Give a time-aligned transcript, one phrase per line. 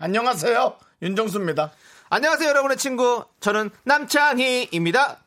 [0.00, 0.76] 안녕하세요.
[1.02, 1.72] 윤정수입니다.
[2.10, 3.24] 안녕하세요, 여러분의 친구.
[3.40, 5.18] 저는 남창희입니다.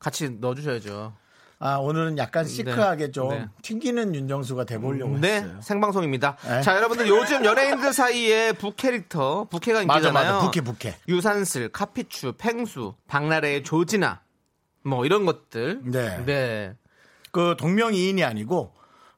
[0.00, 1.14] 같이 넣어주셔야죠.
[1.60, 3.46] 아, 오늘은 약간 시크하게 좀 네.
[3.62, 5.60] 튕기는 윤정수가 돼보려고 네, 했어요.
[5.60, 6.36] 생방송입니다.
[6.42, 6.62] 네.
[6.62, 10.32] 자, 여러분들 요즘 연예인들 사이에 부캐릭터, 부캐가 맞아, 인기잖아요.
[10.34, 10.44] 맞아.
[10.46, 10.96] 부캐, 부캐.
[11.06, 14.22] 유산슬, 카피추, 팽수, 박나래의 조진아,
[14.84, 15.82] 뭐 이런 것들.
[15.84, 16.24] 네.
[16.24, 16.74] 네.
[17.30, 18.74] 그 동명이인이 아니고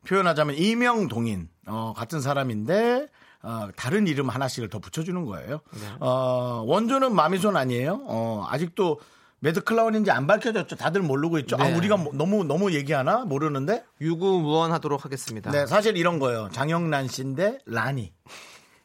[0.06, 3.06] 표현하자면 이명동인 어, 같은 사람인데
[3.42, 5.60] 어, 다른 이름 하나씩을 더 붙여주는 거예요.
[6.00, 8.00] 어, 원조는 마미손 아니에요.
[8.06, 9.00] 어, 아직도
[9.40, 10.76] 매드클라운인지 안 밝혀졌죠.
[10.76, 11.56] 다들 모르고 있죠.
[11.58, 11.74] 아, 네.
[11.76, 13.84] 우리가 뭐- 너무 너무 얘기하나 모르는데.
[14.00, 15.50] 유구무원하도록 하겠습니다.
[15.50, 16.48] 네, 사실 이런 거예요.
[16.52, 18.12] 장영란 씨인데 라니.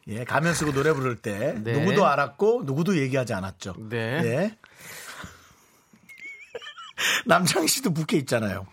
[0.07, 1.73] 예, 가면 쓰고 노래 부를 때 네.
[1.79, 3.75] 누구도 알았고 누구도 얘기하지 않았죠.
[3.89, 3.97] 네.
[4.23, 4.57] 예.
[7.27, 8.65] 남창희 씨도 부캐 있잖아요.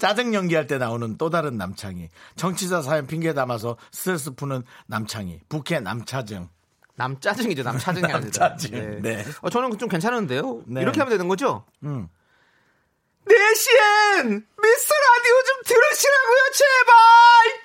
[0.00, 2.08] 짜증 연기할 때 나오는 또 다른 남창희.
[2.36, 5.40] 정치자 사연 핑계 담아서 스트레스 푸는 남창희.
[5.48, 6.48] 부캐 남차증.
[6.96, 7.62] 남짜증이죠.
[7.62, 8.18] 남차증이 아니라.
[8.20, 9.02] 남짜증.
[9.02, 9.24] 네.
[9.42, 10.62] 어, 저는 좀 괜찮은데요.
[10.66, 10.80] 네.
[10.82, 11.64] 이렇게 하면 되는 거죠?
[11.84, 12.08] 음.
[13.26, 16.94] 4시엔 미스터 라디오 좀 들으시라고요, 제발!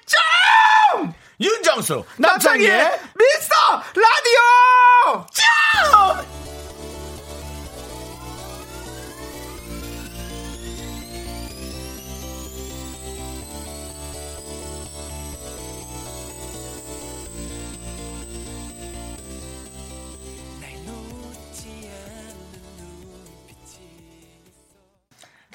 [0.05, 1.14] 좀!
[1.39, 3.55] 윤정수 남창희의 미스터
[3.95, 5.25] 라디오!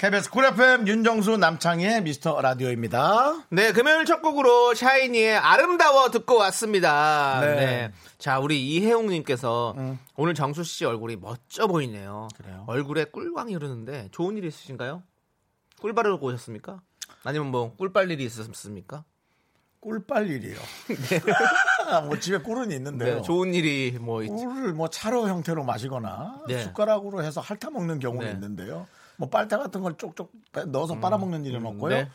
[0.01, 3.43] KBS 쿨 FM 윤정수 남창희의 미스터 라디오입니다.
[3.49, 7.39] 네, 금요일 첫 곡으로 샤이니의 아름다워 듣고 왔습니다.
[7.41, 7.47] 네.
[7.47, 7.55] 음.
[7.57, 7.91] 네.
[8.17, 9.75] 자, 우리 이혜웅님께서
[10.15, 12.29] 오늘 정수 씨 얼굴이 멋져 보이네요.
[12.35, 12.63] 그래요?
[12.65, 15.03] 얼굴에 꿀광이 흐르는데 좋은 일 있으신가요?
[15.79, 16.81] 꿀 바르고 오셨습니까?
[17.23, 19.03] 아니면 뭐 꿀 빨 일이 있었습니까?
[19.81, 20.57] 꿀 빨 일이요.
[22.07, 23.17] 뭐 집에 꿀은 있는데요.
[23.17, 24.29] 네, 좋은 일이 뭐 있...
[24.29, 26.57] 꿀을 뭐 차로 형태로 마시거나 네.
[26.63, 28.33] 숟가락으로 해서 핥아 먹는 경우는 네.
[28.33, 28.87] 있는데요.
[29.21, 31.95] 뭐 빨대 같은 걸 쪽쪽 빼- 넣어서 빨아먹는 일은 없고요.
[31.95, 32.09] 네.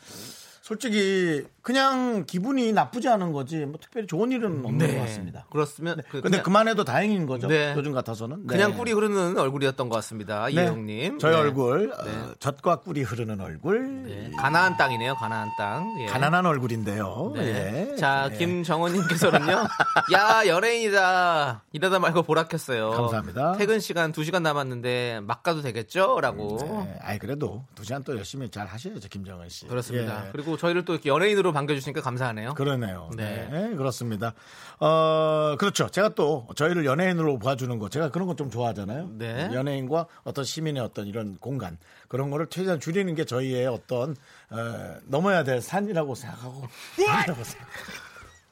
[0.61, 5.45] 솔직히 그냥 기분이 나쁘지 않은 거지 뭐 특별히 좋은 일은 없는 것 같습니다.
[5.49, 7.49] 그렇으면 그, 근데 그만해도 다행인 거죠.
[7.49, 7.73] 네.
[7.75, 8.47] 요즘 같아서는.
[8.47, 8.55] 네.
[8.55, 10.45] 그냥 꿀이 흐르는 얼굴이었던 것 같습니다.
[10.45, 10.53] 네.
[10.53, 11.19] 이혜웅님.
[11.19, 11.37] 저희 네.
[11.37, 12.11] 얼굴 어, 네.
[12.39, 14.03] 젖과 꿀이 흐르는 얼굴.
[14.03, 14.31] 네.
[14.37, 15.15] 가나안 땅이네요.
[15.15, 15.93] 가나안 땅.
[15.99, 16.05] 예.
[16.05, 17.33] 가난한 얼굴인데요.
[17.35, 17.91] 네.
[17.91, 17.95] 예.
[17.97, 18.37] 자, 네.
[18.37, 19.67] 김정원님께서는요.
[20.15, 21.63] 야, 연예인이다.
[21.73, 22.91] 이러다 말고 보라 켰어요.
[22.91, 23.57] 감사합니다.
[23.57, 26.21] 퇴근 시간 2 시간 남았는데 막 가도 되겠죠?
[26.21, 26.59] 라고.
[26.61, 26.97] 네.
[27.01, 29.67] 아이 그래도 두 시간 또 열심히 잘 하셔야죠 김정은 씨.
[29.67, 30.27] 그렇습니다.
[30.27, 30.31] 예.
[30.31, 32.53] 그리고 저희를 또 이렇게 연예인으로 반겨주시니까 감사하네요.
[32.53, 33.09] 그러네요.
[33.15, 33.47] 네.
[33.51, 33.75] 네.
[33.75, 34.33] 그렇습니다.
[34.79, 35.89] 어, 그렇죠.
[35.89, 39.09] 제가 또 저희를 연예인으로 봐주는 거, 제가 그런 거 좀 좋아하잖아요.
[39.13, 39.49] 네.
[39.51, 44.15] 연예인과 어떤 시민의 어떤 이런 공간, 그런 거를 최대한 줄이는 게 저희의 어떤,
[44.51, 46.63] 어, 넘어야 될 산이라고 생각하고,
[47.03, 47.67] 산이라고 생각-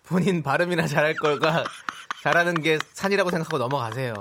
[0.07, 1.63] 본인 발음이나 잘할 걸까
[2.23, 4.13] 잘하는 게 산이라고 생각하고 넘어가세요.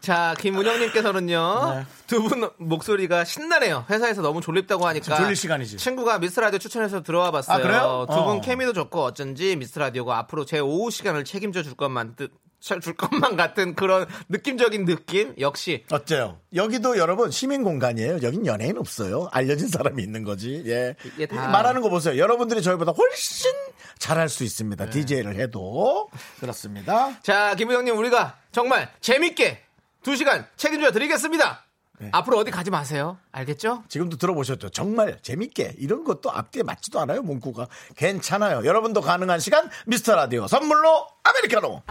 [0.00, 1.74] 자, 김은영님께서는요.
[1.74, 1.86] 네.
[2.06, 3.84] 두분 목소리가 신나네요.
[3.90, 5.16] 회사에서 너무 졸립다고 하니까.
[5.16, 5.76] 졸릴 시간이지.
[5.76, 7.58] 친구가 미스 라디오 추천해서 들어와 봤어요.
[7.58, 8.06] 아, 그래요?
[8.08, 8.40] 두분 어.
[8.40, 13.36] 케미도 좋고 어쩐지 미스 라디오가 앞으로 제 오후 시간을 책임져 줄 것만 뜻- 줄 것만
[13.36, 16.38] 같은 그런 느낌적인 느낌 역시 어째요?
[16.54, 18.18] 여기도 여러분 시민 공간이에요.
[18.22, 19.28] 여긴 연예인 없어요.
[19.32, 20.62] 알려진 사람이 있는 거지.
[20.66, 20.94] 예.
[21.26, 22.18] 다- 말하는 거 보세요.
[22.18, 23.50] 여러분들이 저희보다 훨씬
[23.98, 24.84] 잘할 수 있습니다.
[24.84, 24.90] 네.
[24.90, 26.08] DJ를 해도.
[26.38, 27.18] 그렇습니다.
[27.22, 29.62] 자 김우영님 우리가 정말 재밌게
[30.02, 31.64] 두 시간 책임져 드리겠습니다.
[31.98, 32.08] 네.
[32.12, 33.18] 앞으로 어디 가지 마세요.
[33.30, 33.84] 알겠죠?
[33.88, 34.70] 지금도 들어보셨죠?
[34.70, 41.06] 정말 재밌게 이런 것도 앞뒤에 맞지도 않아요 문구가 괜찮아요 여러분도 가능한 시간 미스터 라디오 선물로
[41.22, 41.82] 아메리카노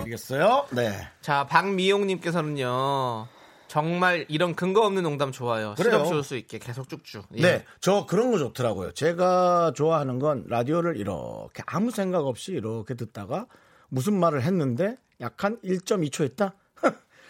[0.00, 0.66] 알겠어요?
[0.72, 3.28] 네 자, 박미용님께서는요.
[3.68, 5.74] 정말 이런 근거 없는 농담 좋아요.
[5.76, 5.92] 그래요.
[5.92, 7.26] 실업 좋을 수 있게 계속 쭉쭉.
[7.36, 7.42] 예.
[7.42, 8.92] 네, 저 그런 거 좋더라고요.
[8.92, 13.46] 제가 좋아하는 건 라디오를 이렇게 아무 생각 없이 이렇게 듣다가
[13.88, 16.54] 무슨 말을 했는데 약한 1.2초 있다?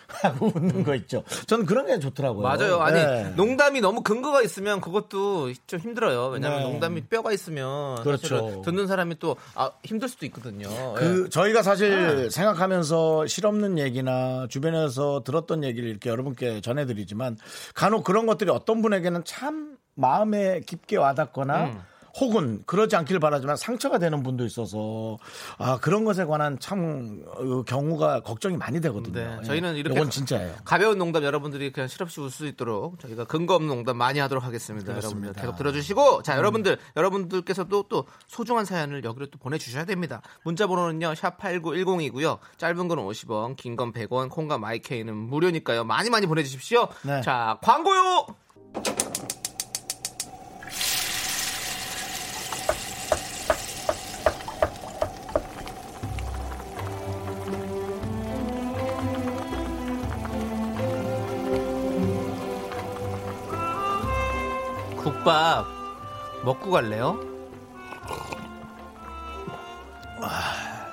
[0.08, 1.23] 하고 웃는 거 있죠.
[1.47, 2.43] 저는 그런 게 좋더라고요.
[2.43, 2.81] 맞아요.
[2.81, 3.32] 아니, 네.
[3.37, 6.29] 농담이 너무 근거가 있으면 그것도 좀 힘들어요.
[6.29, 6.70] 왜냐하면 네.
[6.70, 8.62] 농담이 뼈가 있으면 그렇죠.
[8.64, 10.69] 듣는 사람이 또 아, 힘들 수도 있거든요.
[10.69, 10.94] 예.
[10.99, 17.37] 그 저희가 사실 생각하면서 실없는 얘기나 주변에서 들었던 얘기를 이렇게 여러분께 전해드리지만
[17.75, 21.85] 간혹 그런 것들이 어떤 분에게는 참 마음에 깊게 와닿거나
[22.21, 25.19] 혹은 그러지 않길 바라지만 상처가 되는 분도 있어서
[25.59, 29.15] 아 그런 것에 관한 참 어, 경우가 걱정이 많이 되거든요.
[29.21, 29.45] 네, 예.
[29.45, 30.55] 저희는 이렇게 이건 진짜예요.
[30.65, 34.87] 가벼운 농담 여러분들이 그냥 실없이 웃을 수 있도록 저희가 근거 없는 농담 많이 하도록 하겠습니다.
[34.93, 35.29] 그렇습니다.
[35.29, 36.23] 여러분들 계속 들어주시고 음.
[36.23, 40.23] 자 여러분들 여러분들께서도 또 소중한 사연을 여기로 또 보내주셔야 됩니다.
[40.45, 42.39] 문자번호는요 샵 #8910이고요.
[42.57, 45.85] 짧은 건 50원, 긴 건 100원, 콩과 마이케이는 무료니까요.
[45.85, 46.89] 많이 많이 보내주십시오.
[47.03, 47.21] 네.
[47.21, 48.27] 자 광고요.
[65.26, 65.67] 국밥
[66.44, 67.19] 먹고 갈래요?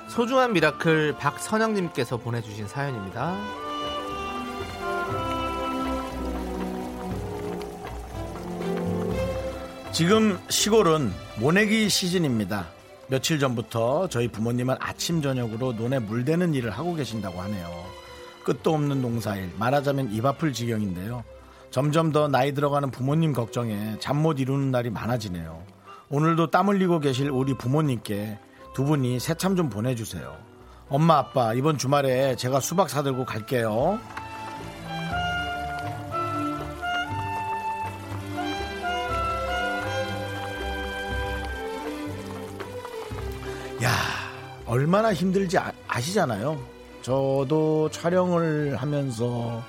[0.08, 3.36] 소중한 미라클 박선영님께서 보내주신 사연입니다.
[9.92, 12.66] 지금 시골은 모내기 시즌입니다.
[13.06, 17.84] 며칠 전부터 저희 부모님은 아침 저녁으로 논에 물대는 일을 하고 계신다고 하네요.
[18.42, 21.22] 끝도 없는 농사일, 말하자면 입 아플 지경인데요.
[21.74, 25.60] 점점 더 나이 들어가는 부모님 걱정에 잠 못 이루는 날이 많아지네요.
[26.08, 28.38] 오늘도 땀 흘리고 계실 우리 부모님께
[28.74, 30.36] 두 분이 새참 좀 보내주세요.
[30.88, 33.98] 엄마 아빠 이번 주말에 제가 수박 사들고 갈게요.
[43.82, 43.90] 야
[44.66, 46.58] 얼마나 힘들지 아, 아시잖아요.
[47.02, 49.62] 저도 촬영을 하면서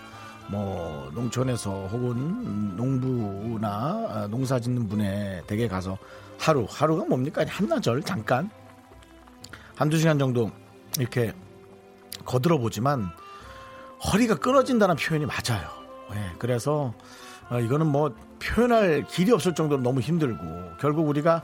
[0.48, 5.98] 뭐 농촌에서 혹은 농부나 아, 농사 짓는 분의 댁에 가서
[6.38, 8.50] 하루 하루가 뭡니까 한나절 잠깐
[9.76, 10.52] 한두 시간 정도
[11.00, 11.34] 이렇게
[12.26, 13.10] 거들어 보지만
[14.12, 15.68] 허리가 끊어진다는 표현이 맞아요.
[16.14, 16.94] 예, 그래서
[17.50, 20.44] 어, 이거는 뭐 표현할 길이 없을 정도로 너무 힘들고
[20.80, 21.42] 결국 우리가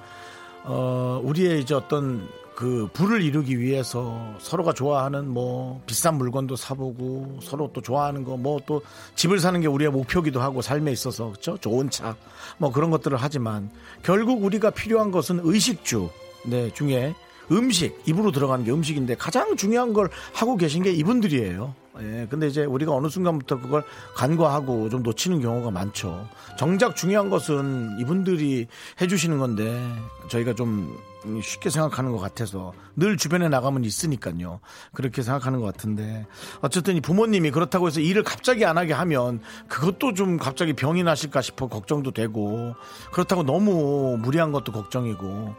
[0.64, 2.28] 어, 우리의 이제 어떤
[2.62, 8.60] 그 부를 이루기 위해서 서로가 좋아하는 뭐 비싼 물건도 사보고 서로 또 좋아하는 거 뭐
[8.68, 8.84] 또
[9.16, 12.16] 집을 사는 게 우리의 목표기도 하고 삶에 있어서 그렇죠 좋은 차
[12.60, 13.72] 뭐 그런 것들을 하지만
[14.04, 16.12] 결국 우리가 필요한 것은 의식주
[16.46, 17.16] 네 중에
[17.52, 21.74] 음식 입으로 들어가는 게 음식인데 가장 중요한 걸 하고 계신 게 이분들이에요.
[22.02, 23.84] 예, 근데 이제 우리가 어느 순간부터 그걸
[24.16, 26.28] 간과하고 좀 놓치는 경우가 많죠.
[26.60, 28.68] 정작 중요한 것은 이분들이
[29.02, 29.84] 해주시는 건데
[30.30, 30.96] 저희가 좀
[31.42, 34.60] 쉽게 생각하는 것 같아서 늘 주변에 나가면 있으니까요.
[34.94, 36.26] 그렇게 생각하는 것 같은데
[36.62, 41.42] 어쨌든 이 부모님이 그렇다고 해서 일을 갑자기 안 하게 하면 그것도 좀 갑자기 병이 나실까
[41.42, 42.76] 싶어 걱정도 되고
[43.12, 45.54] 그렇다고 너무 무리한 것도 걱정이고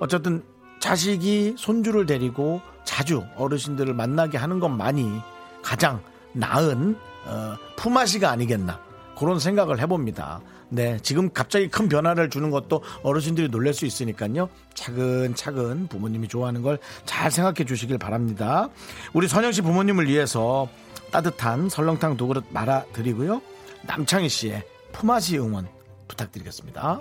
[0.00, 0.42] 어쨌든
[0.80, 5.20] 자식이 손주를 데리고 자주 어르신들을 만나게 하는 것만이
[5.62, 6.00] 가장
[6.32, 8.80] 나은 어, 품앗이가 아니겠나
[9.16, 10.40] 그런 생각을 해봅니다.
[10.74, 14.48] 네, 지금 갑자기 큰 변화를 주는 것도 어르신들이 놀랄 수 있으니까요.
[14.74, 18.68] 차근차근 부모님이 좋아하는 걸 잘 생각해 주시길 바랍니다.
[19.12, 20.66] 우리 선영 씨 부모님을 위해서
[21.10, 23.42] 따뜻한 설렁탕 두 그릇 말아 드리고요.
[23.82, 25.68] 남창희 씨의 품앗이 응원
[26.08, 27.00] 부탁드리겠습니다.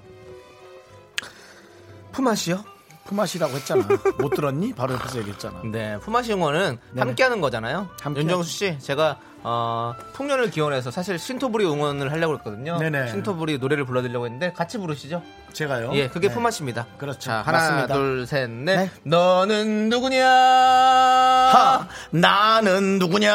[2.12, 2.63] 품앗이요?
[3.06, 3.88] 품앗이라고 했잖아.
[4.19, 4.74] 못 들었니?
[4.74, 5.62] 바로 옆에서 얘기했잖아.
[5.71, 7.01] 네, 품앗이 응원은 네네.
[7.01, 7.89] 함께하는 거잖아요.
[8.01, 12.77] 함께 윤정수 씨, 제가 어, 풍년을 기원해서 사실 신토부리 응원을 하려고 했거든요.
[12.77, 13.07] 네네.
[13.09, 15.23] 신토부리 노래를 불러드리려고 했는데 같이 부르시죠?
[15.53, 15.91] 제가요?
[15.93, 16.33] 예, 그게 네.
[16.33, 16.86] 품앗입니다.
[16.98, 17.19] 그렇죠.
[17.19, 17.93] 자, 하나, 맞습니다.
[17.95, 18.75] 둘, 셋, 넷.
[18.77, 18.89] 네.
[19.03, 20.25] 너는 누구냐?
[20.27, 23.31] 하, 나는 누구냐?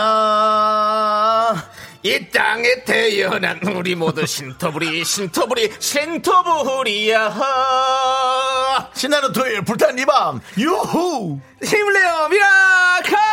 [2.02, 7.34] 이 땅에 태어난 우리 모두 신토불이, 신토불이, 신토불이야.
[8.94, 11.40] 신나는 토요일 불타는 이 밤 유후!
[11.64, 13.25] 힘을 내요, miracle!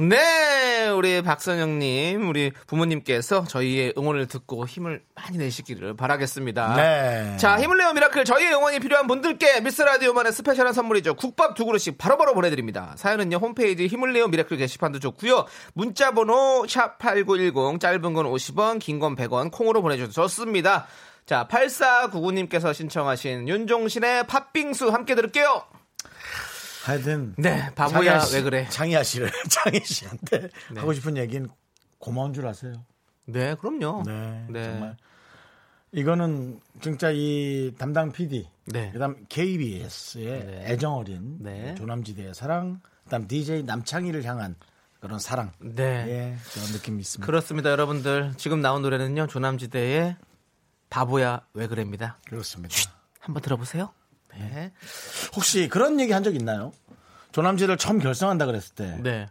[0.00, 6.76] 네, 우리 박선영님, 우리 부모님께서 저희의 응원을 듣고 힘을 많이 내시기를 바라겠습니다.
[6.76, 7.36] 네.
[7.36, 11.14] 자, 힘을 내요 miracle 저희의 응원이 필요한 분들께 미스 라디오만의 special한 선물이죠.
[11.14, 12.94] 국밥 두 그릇씩 바로바로 보내드립니다.
[12.96, 15.46] 사연은요 홈페이지 힘을 내요 miracle 게시판도 좋고요.
[15.74, 20.86] 문자번호 샵 #8910 짧은 건 50원, 긴 건 100원 콩으로 보내주셔도 좋습니다.
[21.26, 25.64] 자, 8499님께서 신청하신 윤종신의 팥빙수 함께 들을게요.
[26.88, 27.34] 하여튼.
[27.38, 28.66] 네, 바보야 씨- 왜 그래?
[28.70, 30.80] 장희아 씨를, 장희 씨한테 네.
[30.80, 31.48] 하고 싶은 얘기는
[31.98, 32.84] 고마운 줄 아세요?
[33.26, 34.02] 네, 그럼요.
[34.06, 34.46] 네.
[34.48, 34.64] 네.
[34.64, 34.96] 정말.
[35.92, 38.90] 이거는 진짜 이 담당 PD, 네.
[38.92, 40.64] 그다음 KBS의 네.
[40.66, 41.74] 애정 어린 네.
[41.76, 44.54] 조남지대의 사랑, 그다음 DJ 남창희를 향한
[45.00, 45.52] 그런 사랑.
[45.60, 45.82] 네.
[46.08, 47.24] 예, 그런 느낌이 있습니다.
[47.26, 48.34] 그렇습니다, 여러분들.
[48.36, 50.16] 지금 나온 노래는요, 조남지대의
[50.90, 52.18] 바보야 왜 그래입니다.
[52.28, 52.74] 그렇습니다.
[53.20, 53.92] 한번 들어보세요.
[54.34, 54.72] 네.
[55.36, 56.72] 혹시 그런 얘기 한 적 있나요?
[57.32, 59.28] 조남지를 처음 결성한다 그랬을 때 네.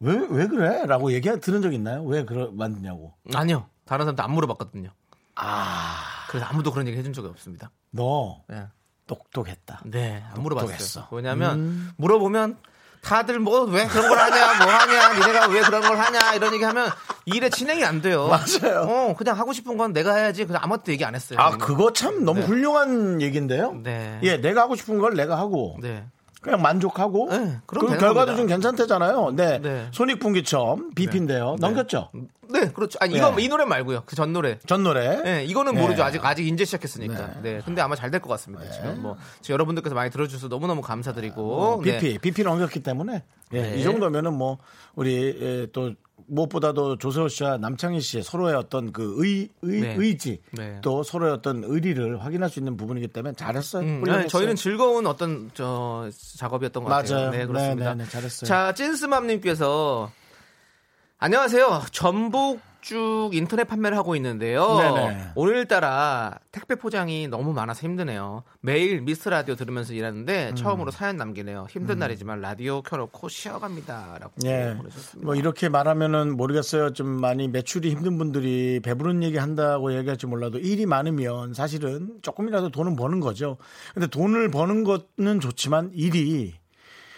[0.00, 0.84] 왜, 왜 그래?
[0.86, 2.02] 라고 얘기 들은 적 있나요?
[2.04, 3.14] 왜 그러, 만드냐고.
[3.34, 3.68] 아니요.
[3.84, 4.90] 다른 사람도 안 물어봤거든요.
[5.36, 5.96] 아,
[6.28, 7.70] 그래서 아무도 그런 얘기 해준 적이 없습니다.
[7.90, 8.66] 너 네,
[9.06, 9.82] 똑똑했다.
[9.86, 10.42] 네, 안 똑똑했어.
[10.42, 11.06] 물어봤어요.
[11.10, 11.90] 왜냐하면 음.
[11.96, 12.58] 물어보면
[13.02, 16.64] 다들 뭐 왜 그런 걸 하냐, 뭐 하냐, 니네가 왜 그런 걸 하냐 이런 얘기
[16.64, 16.88] 하면
[17.26, 18.28] 일에 진행이 안 돼요.
[18.28, 18.80] 맞아요.
[18.88, 20.44] 어, 그냥 하고 싶은 건 내가 해야지.
[20.46, 21.38] 그냥 아무것도 얘기 안 했어요.
[21.40, 21.56] 아.
[21.56, 22.46] 그거 참 너무 네.
[22.46, 23.74] 훌륭한 얘기인데요.
[23.82, 24.18] 네.
[24.22, 26.04] 예, 내가 하고 싶은 걸 내가 하고 네.
[26.42, 28.36] 그냥 만족하고 네, 그 그럼 되는 결과도.
[28.36, 29.32] 좀 괜찮대잖아요.
[29.36, 29.58] 네.
[29.60, 29.86] 네.
[29.92, 31.56] 손익분기점 BP인데요.
[31.60, 32.10] 넘겼죠?
[32.50, 32.98] 네, 그렇죠.
[33.00, 33.44] 아니 이거 네.
[33.44, 34.02] 이 노래 말고요.
[34.04, 34.58] 그 전 노래.
[34.66, 35.22] 전 노래.
[35.22, 35.80] 네, 이거는 네.
[35.80, 36.02] 모르죠.
[36.02, 37.40] 아직 아직 인제 시작했으니까.
[37.42, 37.60] 네.
[37.64, 38.68] 근데 아마 잘 될 것 같습니다.
[38.70, 41.80] 지금 뭐 지금 여러분들께서 많이 들어주셔서 너무 너무 감사드리고.
[41.84, 41.98] 네.
[41.98, 43.22] BP, BP 넘겼기 때문에
[43.54, 43.76] 예, 네.
[43.78, 44.58] 이 정도면은 뭐
[44.96, 45.92] 우리 예, 또
[46.26, 49.94] 무엇보다도 조세호 씨와 남창희 씨의 서로의 어떤 그 의, 의, 네.
[49.98, 50.78] 의지 네.
[50.82, 53.84] 또 서로의 어떤 의리를 확인할 수 있는 부분이기 때문에 잘했어요.
[53.84, 54.02] 음.
[54.04, 57.16] 네, 저희는 즐거운 어떤 저 작업이었던 것 같아요.
[57.16, 57.30] 맞아요.
[57.30, 57.90] 네, 그렇습니다.
[57.90, 58.48] 네, 네, 네, 잘했어요.
[58.48, 60.10] 자, 찐스맘님께서
[61.18, 61.82] 안녕하세요.
[61.92, 64.76] 전복 죽 인터넷 판매를 하고 있는데요.
[64.76, 65.30] 네네.
[65.36, 68.42] 오늘따라 택배 포장이 너무 많아서 힘드네요.
[68.60, 70.54] 매일 미스 라디오 들으면서 일하는데 음.
[70.56, 71.66] 처음으로 사연 남기네요.
[71.70, 74.74] 힘든 날이지만 라디오 켜놓고 쉬어갑니다라고 예.
[74.76, 75.24] 보내셨습니다.
[75.24, 76.92] 뭐 이렇게 말하면은 모르겠어요.
[76.92, 82.96] 좀 많이 매출이 힘든 분들이 배부른 얘기 한다고 얘기할지 몰라도 일이 많으면 사실은 조금이라도 돈은
[82.96, 83.58] 버는 거죠.
[83.94, 86.54] 근데 돈을 버는 거는 좋지만 일이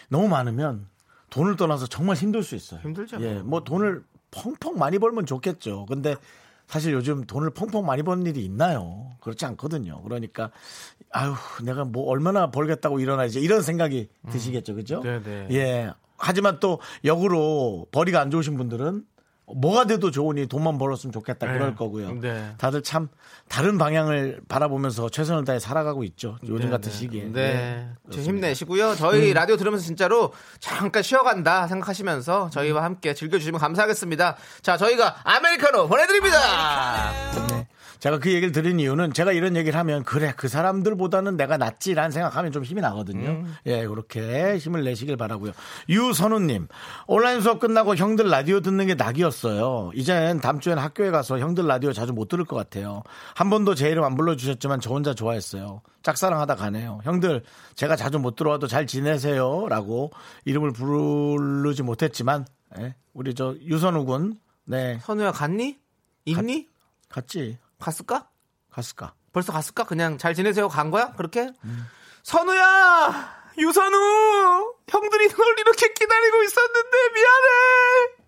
[0.09, 0.87] 너무 많으면
[1.31, 2.81] 돈을 떠나서 정말 힘들 수 있어요.
[2.81, 3.17] 힘들죠.
[3.21, 3.35] 예.
[3.37, 5.87] 뭐 돈을 펑펑 많이 벌면 좋겠죠.
[5.87, 6.17] 근데
[6.67, 9.13] 사실 요즘 돈을 펑펑 많이 버는 일이 있나요?
[9.21, 10.03] 그렇지 않거든요.
[10.03, 10.51] 그러니까
[11.11, 14.75] 아유, 내가 뭐 얼마나 벌겠다고 일어나지 이런 생각이 드시겠죠.
[14.75, 15.01] 그죠?
[15.03, 15.49] 네네.
[15.51, 15.93] 예.
[16.17, 19.05] 하지만 또 역으로 벌이가 안 좋으신 분들은
[19.47, 21.75] 뭐가 돼도 좋으니 돈만 벌었으면 좋겠다 그럴 네.
[21.75, 22.15] 거고요.
[22.21, 22.55] 네.
[22.57, 23.09] 다들 참
[23.49, 26.39] 다른 방향을 바라보면서 최선을 다해 살아가고 있죠.
[26.49, 27.25] 요즘 같은 시기에.
[27.25, 27.43] 네.
[27.43, 28.95] 예, 좀 힘내시고요.
[28.97, 34.37] 저희 라디오 들으면서 진짜로 잠깐 쉬어간다 생각하시면서 저희와 함께 즐겨주시면 감사하겠습니다.
[34.63, 37.13] 자, 저희가 아메리카노 보내드립니다.
[37.49, 37.67] 네.
[38.05, 42.53] 제가 그 얘기를 드린 이유는 제가 이런 얘기를 하면 그래 그 사람들보다는 내가 낫지라는 생각하면
[42.53, 43.31] 좀 힘이 나거든요.
[43.31, 43.55] 음.
[43.65, 45.53] 예, 그렇게 힘을 내시길 바라고요.
[45.89, 46.69] 유선우님
[47.07, 49.93] 온라인 수업 끝나고 형들 라디오 듣는 게 낙이었어요.
[49.95, 53.03] 이젠 다음 주엔 학교에 가서 형들 라디오 자주 못 들을 것 같아요.
[53.35, 55.81] 한 번도 제 이름 안 불러주셨지만 저 혼자 좋아했어요.
[56.03, 57.01] 짝사랑하다 가네요.
[57.05, 57.43] 형들
[57.75, 60.11] 제가 자주 못 들어와도 잘 지내세요라고
[60.45, 62.45] 이름을 부르지 못했지만
[62.79, 65.79] 예, 우리 저 유선우 군 네, 선우야 갔니?
[66.27, 66.69] 있니?
[67.09, 67.57] 갔지
[67.89, 68.29] 갔을까?
[68.71, 69.13] 갔을까?
[69.33, 69.85] 벌써 갔을까?
[69.85, 71.13] 그냥 잘 지내세요 간 거야?
[71.13, 71.51] 그렇게?
[72.23, 73.45] 선우야!
[73.59, 74.75] 유선우!
[74.89, 78.25] 형들이 널 이렇게 기다리고 있었는데 미안해!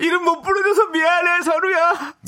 [0.00, 1.78] 이름 못 부르줘서 미안해 선우야!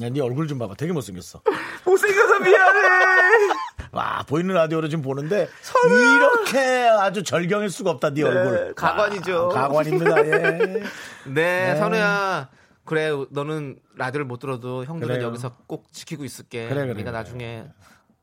[0.02, 0.74] 야, 네 얼굴 좀 봐봐.
[0.76, 1.42] 되게 못생겼어.
[1.84, 3.48] 못생겨서 미안해!
[3.92, 5.48] 와, 보이는 라디오로 지금 보는데
[5.88, 8.10] 이렇게 아주 절경일 수가 없다.
[8.10, 8.74] 네, 얼굴.
[8.74, 9.48] 가관이죠.
[9.48, 10.26] 와, 가관입니다.
[10.26, 10.82] 예.
[11.24, 12.48] 네, 선우야.
[12.86, 15.28] 그래, 너는 라디오를 못 들어도 형들은 그래요.
[15.28, 16.68] 여기서 꼭 지키고 있을게.
[16.68, 17.10] 그래, 그래, 네가.
[17.10, 17.64] 나중에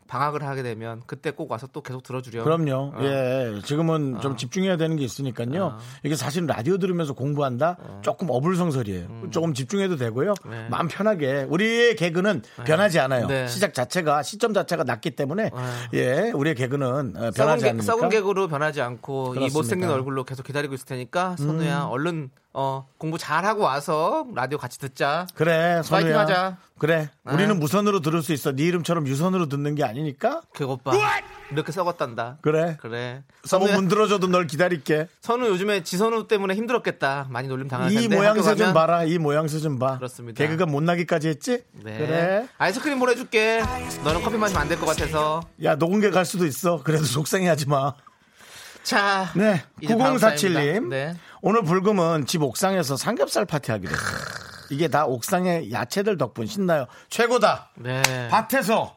[0.06, 2.44] 방학을 하게 되면 그때 꼭 와서 또 계속 들어주렴.
[2.44, 2.92] 그럼요.
[2.94, 3.04] 어.
[3.04, 3.60] 예.
[3.64, 5.78] 지금은 좀 집중해야 되는 게 있으니까요.
[6.04, 7.78] 이게 사실 라디오 들으면서 공부한다?
[8.02, 9.30] 조금 어불성설이에요.
[9.32, 10.36] 조금 집중해도 되고요.
[10.50, 10.68] 네.
[10.70, 11.48] 마음 편하게.
[11.50, 13.28] 우리의 개그는 변하지 않아요.
[13.28, 13.48] 네.
[13.48, 15.50] 시작 자체가, 시점 자체가 낮기 때문에
[15.94, 16.32] 예.
[16.36, 17.84] 우리의 개그는 어, 변하지 개, 않으니까.
[17.94, 19.46] 썩은 개그로 변하지 않고 이 그렇습니다.
[19.48, 19.58] 음.
[19.58, 25.26] 못생긴 얼굴로 계속 기다리고 있을 테니까 선우야 얼른 어, 공부 잘하고 와서 라디오 같이 듣자.
[25.34, 25.82] 그래.
[25.90, 26.58] 파이팅 하자.
[26.78, 27.10] 그래.
[27.24, 27.34] 네.
[27.34, 28.52] 우리는 무선으로 들을 수 있어.
[28.52, 30.42] 네 이름처럼 유선으로 듣는 게 아니니까.
[30.54, 30.92] 그것 봐.
[31.52, 32.38] 이렇게 썩었단다.
[32.42, 32.78] 그래.
[32.80, 33.24] 그래.
[33.44, 35.08] 서버 선우야, 문 들어줘도 널 기다릴게.
[35.22, 37.26] 선우 요즘에 지선우 때문에 힘들었겠다.
[37.30, 38.04] 많이 놀림 당할 텐데.
[38.04, 39.04] 이 모양새 좀 봐라.
[39.04, 39.98] 이 모양새 좀 봐.
[39.98, 40.38] 그렇습니다.
[40.38, 41.64] 개그가 못 나기까지 했지?
[41.72, 41.98] 네.
[41.98, 42.48] 그래.
[42.60, 43.64] 아이스크림 보내줄게.
[44.04, 45.42] 너는 커피 마시면 안 될 것 같아서.
[45.64, 46.82] 야, 녹은게 갈 수도 있어.
[46.84, 47.94] 그래도 속상해하지 마.
[48.84, 49.32] 자.
[49.36, 49.64] 네.
[49.82, 50.54] 이제 다음 9047님.
[50.54, 50.96] 사연입니다.
[50.96, 51.16] 네.
[51.46, 54.18] 오늘 불금은 집 옥상에서 삼겹살 파티하기로 했어요.
[54.70, 56.86] 이게 다 옥상의 야채들 덕분 신나요.
[57.10, 57.72] 최고다.
[57.76, 58.02] 네.
[58.30, 58.96] 밭에서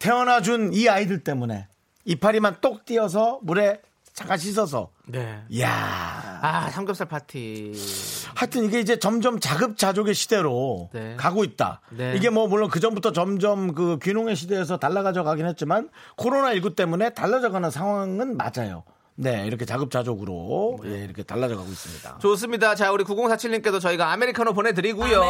[0.00, 1.68] 태어나준 이 아이들 때문에
[2.06, 3.80] 이파리만 똑 띄어서 물에
[4.12, 4.90] 잠깐 씻어서.
[5.06, 5.44] 네.
[5.48, 6.40] 이야.
[6.42, 7.72] 아, 삼겹살 파티.
[8.34, 11.14] 하여튼 이게 이제 점점 자급자족의 시대로 네.
[11.14, 11.82] 가고 있다.
[11.90, 12.14] 네.
[12.16, 17.50] 이게 뭐 물론 그 전부터 점점 그 귀농의 시대에서 달라가져 가긴 했지만 코로나19 때문에 달라져
[17.50, 18.82] 가는 상황은 맞아요.
[19.16, 22.18] 네, 이렇게 자급자족으로 예, 이렇게 달라져 가고 있습니다.
[22.18, 22.74] 좋습니다.
[22.74, 25.22] 자, 우리 9047님께도 저희가 아메리카노 보내드리고요.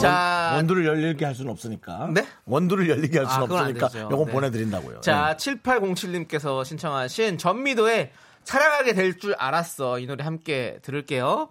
[0.00, 2.08] 자, 원두를 열리게 할 수는 없으니까.
[2.14, 2.26] 네?
[2.46, 4.10] 원두를 열리게 할 아, 수는 안 없으니까.
[4.10, 4.32] 요건 네.
[4.32, 5.00] 보내드린다고요.
[5.02, 5.56] 자, 네.
[5.62, 8.12] 7807님께서 신청하신 전미도의
[8.44, 9.98] 사랑하게 될 줄 알았어.
[9.98, 11.50] 이 노래 함께 들을게요.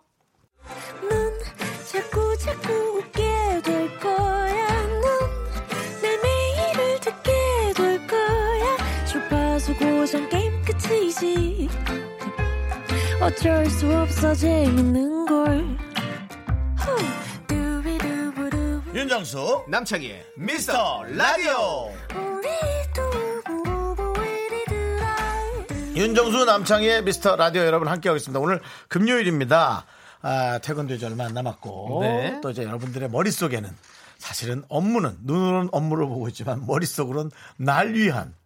[11.20, 11.70] 끝이지.
[13.22, 15.78] 어쩔 수 없어 재밌는 걸.
[18.94, 21.92] 윤정수 남창희의 미스터 라디오.
[25.96, 28.40] 윤정수 남창희의 미스터 라디오 여러분 함께하고 있습니다.
[28.40, 29.86] 오늘 금요일입니다.
[30.22, 32.40] 아, 퇴근도 이제 얼마 안 남았고 네.
[32.42, 33.70] 또 이제 여러분들의 머릿속에는
[34.18, 38.39] 사실은 업무는 눈으로는 업무를 보고 있지만 머릿속으로는 날 위한 예,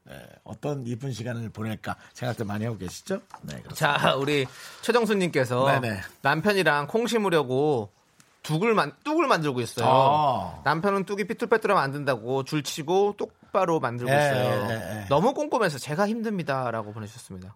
[0.44, 3.16] 어떤 이쁜 시간을 보낼까 생각들 많이 하고 계시죠?
[3.42, 3.76] 네, 그렇습니다.
[3.76, 4.46] 자, 우리
[4.82, 6.02] 최정수님께서 네네.
[6.22, 7.92] 남편이랑 콩 심으려고
[8.44, 9.88] 둑을 만, 뚝을 만들고 있어요.
[9.90, 10.62] 아.
[10.64, 14.68] 남편은 뚝이 삐뚤빼뚤하면 안 된다고 줄치고 똑바로 만들고 예, 있어요.
[14.70, 15.06] 예, 예.
[15.08, 17.56] 너무 꼼꼼해서 제가 힘듭니다라고 보내주셨습니다.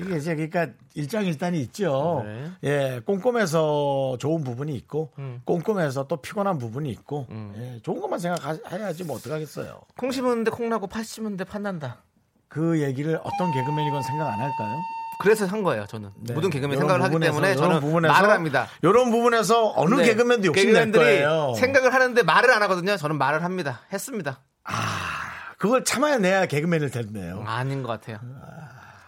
[0.00, 2.22] 이게 이제 그러니까 일장일단이 있죠.
[2.24, 2.50] 네.
[2.64, 5.42] 예, 꼼꼼해서 좋은 부분이 있고 음.
[5.44, 9.80] 꼼꼼해서 또 피곤한 부분이 있고 예, 좋은 것만 생각해야지 뭐 어떡하겠어요.
[9.96, 12.02] 콩 심었는데 콩 나고 팥 심었는데 팥 난다.
[12.48, 14.78] 그 얘기를 어떤 개그맨이건 생각 안 할까요?
[15.20, 16.10] 그래서 한 거예요, 저는.
[16.16, 16.34] 네.
[16.34, 18.66] 모든 개그맨 생각을 하기 부분에서, 때문에 요런 저는 부분에서, 말을 합니다.
[18.82, 20.06] 이런 부분에서 어느 네.
[20.06, 21.54] 개그맨도 욕심낼 거예요.
[21.56, 22.96] 생각을 하는데 말을 안 하거든요.
[22.96, 23.82] 저는 말을 합니다.
[23.92, 24.40] 했습니다.
[25.62, 27.44] 그걸 참아내야 개그맨일 텐데요.
[27.46, 28.18] 아닌 것 같아요.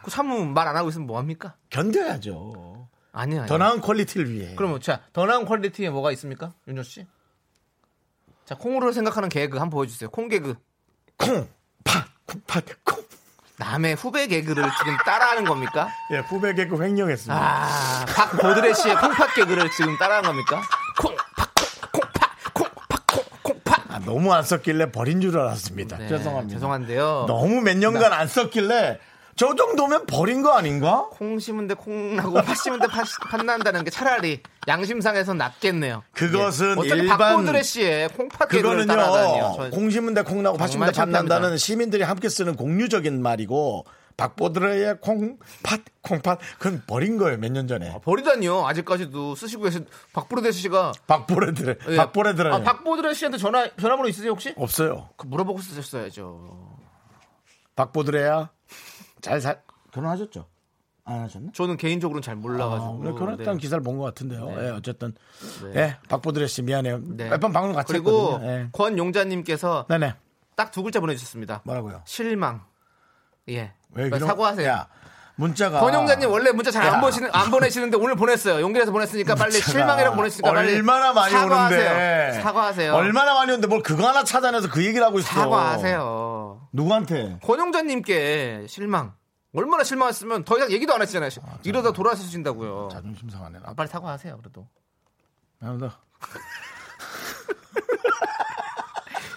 [0.05, 1.57] 그 참으면 말 안 하고 있으면 뭐 합니까?
[1.71, 2.89] 견뎌야죠.
[3.13, 3.41] 아니요.
[3.41, 3.47] 아니요.
[3.47, 4.55] 더 나은 quality를 위해.
[4.57, 6.53] 그러면 자, 더 나은 quality에 뭐가 있습니까?
[6.69, 7.09] 윤조 씨?
[8.45, 10.11] 자, 콩으로 생각하는 개그 한번 보여주세요.
[10.11, 10.55] 콩 개그.
[11.17, 11.49] 콩,
[11.83, 13.03] 팥, 콩 팥, 콩.
[13.57, 15.89] 남의 후배 개그를 지금 따라하는 겁니까?
[16.13, 17.35] 예, 후배 개그 횡령했습니다.
[17.37, 20.63] 아, 박 보드레 씨의 콩팥 개그를 지금 따라하는 겁니까?
[21.01, 23.91] 콩, 팥, 콩, 콩팥, 콩, 팥, 콩, 콩팥.
[23.91, 25.99] 아, 너무 안 썼길래 버린 줄 알았습니다.
[25.99, 26.57] 네, 죄송합니다.
[26.57, 27.25] 죄송한데요.
[27.27, 28.99] 너무 몇 년간 안 썼길래
[29.37, 31.09] 저 정도면 버린 거 아닌가?
[31.11, 36.05] 콩 심은데 콩 나고 팥 심은데 팥, 팥 난다는 게 차라리 양심상에선 낫겠네요.
[36.13, 36.81] 그것은 예.
[36.81, 38.49] 어차피 일반- 박보드레 씨의 콩팥.
[38.49, 39.71] 그거는요.
[39.73, 41.35] 공 심은 데 콩 나고 팥 심은 데팥 창피합니다.
[41.35, 43.85] 난다는 시민들이 함께 쓰는 공유적인 말이고
[44.17, 47.37] 박보드레의 콩, 팥, 콩팥 그건 버린 거예요.
[47.39, 47.99] 몇 년 전에.
[48.03, 48.67] 버리다니요.
[48.67, 51.77] 아직까지도 쓰시고 계신 박보드레 씨가 박보레드레.
[51.89, 51.97] 예.
[51.97, 52.51] 박보레드레.
[52.51, 54.55] 아, 박보드레 씨한테 전화 전화번호 있으세요 혹시?
[54.57, 55.09] 없어요.
[55.17, 56.77] 그 물어보고 쓰셨어야죠.
[57.77, 58.51] 박보드레야.
[59.21, 60.47] 잘 살, 결혼하셨죠?
[61.07, 61.51] 안 하셨나?
[61.53, 62.93] 저는 개인적으로는 잘 아, 몰라가지고.
[63.01, 63.61] 오늘 결혼했다는 네.
[63.61, 64.47] 기사를 본 것 같은데요.
[64.47, 64.67] 네.
[64.67, 65.13] 예, 어쨌든.
[65.73, 65.81] 네.
[65.81, 67.01] 예, 박보드레 씨 미안해요.
[67.03, 67.29] 네.
[67.31, 68.51] 몇번 방송 같이 그리고 했거든요.
[68.51, 68.69] 예.
[68.73, 70.15] 권용자님께서 네네.
[70.57, 71.63] 딱두 글자 보내주셨습니다.
[71.65, 72.03] 뭐라고요?
[72.07, 72.65] 실망.
[73.49, 73.73] 예.
[73.91, 74.67] 왜 빨리 그런- 사과하세요.
[74.69, 74.89] 야,
[75.37, 76.95] 문자가 권용자님 원래 문자 잘 야.
[76.95, 78.61] 안 보시는 안 보내시는데 오늘 보냈어요.
[78.61, 81.81] 용기내서 보냈으니까 빨리 실망이라고 보냈으니까 빨리 얼마나 많이 사과하세요.
[81.91, 82.95] 오는데 사과하세요.
[82.95, 85.29] 얼마나 많이 오는데 뭘 그거 하나 찾아내서 그 얘기를 하고 있어.
[85.29, 86.69] 사과하세요.
[86.73, 87.39] 누구한테?
[87.43, 89.15] 권용자님께 실망.
[89.57, 91.31] 얼마나 실망했으면 더 이상 얘기도 안 하시잖아요.
[91.63, 92.89] 이러다 돌아서신다고요.
[92.93, 93.61] 자존심 상하네.
[93.65, 94.37] 아, 빨리 사과하세요.
[94.39, 94.67] 그래도
[95.61, 95.99] 미안합니다.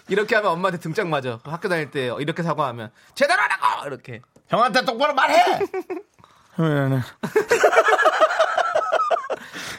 [0.07, 1.39] 이렇게 하면 엄마한테 등짝 맞아.
[1.43, 4.21] 학교 다닐 때 이렇게 사과하면 제대로 하라고 이렇게.
[4.47, 5.59] 형한테 똑바로 말해.
[6.57, 6.99] 네, 네,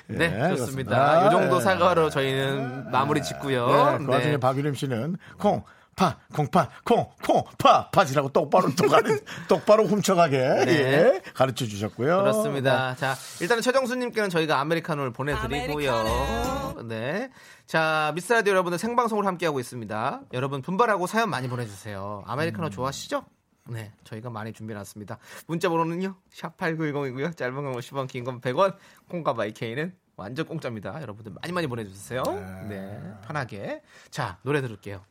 [0.07, 0.49] 네, 좋습니다.
[0.55, 1.27] 그렇습니다.
[1.27, 1.65] 이 정도 네.
[1.65, 3.99] 사과로 저희는 마무리 짓고요.
[3.99, 5.65] 네, 그 와중에 박유림 씨는 콩,
[5.99, 10.69] 파, 콩파, 콩, 콩, 파, 팥이라고 똑바로 또 가르, 똑바로 훔쳐가게 네.
[10.73, 12.19] 예, 가르쳐 주셨고요.
[12.19, 12.95] 그렇습니다.
[12.95, 16.77] 자, 일단은 최정수님께는 저희가 아메리카노를 보내드리고요.
[16.85, 17.31] 네.
[17.67, 20.21] 자, 미스라디오 여러분들 생방송을 함께하고 있습니다.
[20.35, 22.23] 여러분 분발하고 사연 많이 보내주세요.
[22.29, 23.25] 아메리카노 좋아하시죠?
[23.71, 25.19] 네, 저희가 많이 준비해놨습니다.
[25.49, 27.37] 문자 번호는요, 샵8910이고요.
[27.37, 28.77] 짧은 건 50원, 긴 건 100원,
[29.11, 31.03] 콩과 마이케이는 완전 공짜입니다.
[31.03, 32.23] 여러분들 많이 많이 보내주세요.
[32.69, 33.83] 네, 편하게.
[34.11, 35.03] 자, 노래 들을게요.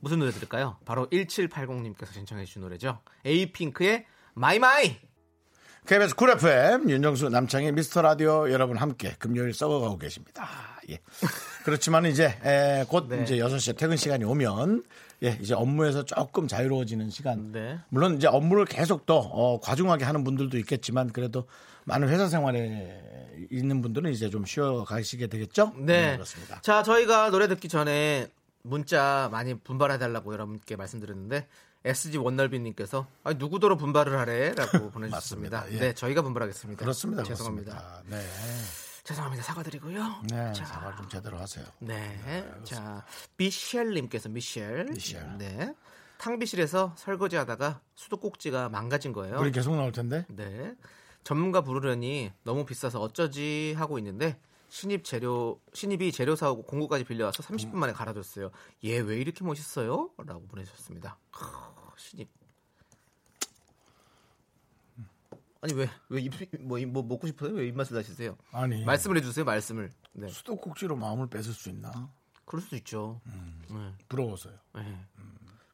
[0.00, 0.76] 무슨 노래 들을까요?
[0.84, 3.00] 바로 1780님께서 신청해 주신 노래죠.
[3.24, 4.96] 에이핑크의 마이마이!
[5.86, 10.46] KBS 쿨 FM 윤정수 남창희의 미스터 라디오 여러분 함께 금요일 썩어가고 계십니다.
[10.90, 10.98] 예.
[11.64, 13.22] 그렇지만 이제 에, 곧 네.
[13.22, 14.84] 이제 6시에 퇴근 시간이 오면
[15.24, 17.52] 예, 이제 업무에서 조금 자유로워지는 시간.
[17.52, 17.78] 네.
[17.88, 21.48] 물론 이제 업무를 계속 또 어, 과중하게 하는 분들도 있겠지만 그래도
[21.84, 25.72] 많은 회사 생활에 있는 분들은 이제 좀 쉬어 가시게 되겠죠?
[25.78, 26.12] 네.
[26.14, 26.60] 그렇습니다.
[26.60, 28.28] 자, 저희가 노래 듣기 전에
[28.62, 31.46] 문자 많이 분발해 달라고 여러분께 말씀드렸는데
[31.84, 35.70] SG 원널비님께서 아니 누구더러 분발을 하래라고 보내주셨습니다.
[35.72, 35.78] 예.
[35.78, 36.80] 네, 저희가 분발하겠습니다.
[36.80, 37.22] 그렇습니다.
[37.22, 37.72] 죄송합니다.
[37.72, 38.02] 그렇습니다.
[38.16, 38.24] 네.
[39.04, 39.42] 죄송합니다.
[39.44, 40.22] 사과드리고요.
[40.30, 40.52] 네.
[40.52, 41.64] 자, 사과 좀 제대로 하세요.
[41.78, 42.44] 네.
[42.64, 43.04] 자,
[43.38, 44.88] 미셸님께서 미셸.
[44.92, 45.38] 미셸.
[45.38, 45.74] 네.
[46.18, 49.38] 탕비실에서 설거지하다가 수도꼭지가 망가진 거예요.
[49.38, 50.26] 우리 계속 나올 텐데.
[50.28, 50.74] 네.
[51.24, 54.38] 전문가 부르려니 너무 비싸서 어쩌지 하고 있는데
[54.68, 58.50] 신입 재료 신입이 재료 사오고 공구까지 빌려와서 30분 만에 갈아줬어요.
[58.84, 60.10] 얘 왜 이렇게 멋있어요?
[60.18, 61.18] 라고 보내주셨습니다.
[61.30, 61.44] 크,
[61.96, 62.28] 신입.
[65.60, 67.52] 아니 왜왜뭐 뭐 먹고 싶어요?
[67.54, 68.36] 왜 입맛을 다시세요?
[68.52, 68.84] 아니.
[68.84, 69.44] 말씀을 해주세요.
[69.44, 69.90] 말씀을.
[70.12, 70.28] 네.
[70.28, 72.10] 수도꼭지로 마음을 뺏을 수 있나?
[72.44, 73.20] 그럴 수도 있죠.
[73.26, 73.60] 음.
[73.68, 73.92] 네.
[74.08, 74.54] 부러워서요.
[74.76, 75.04] 네.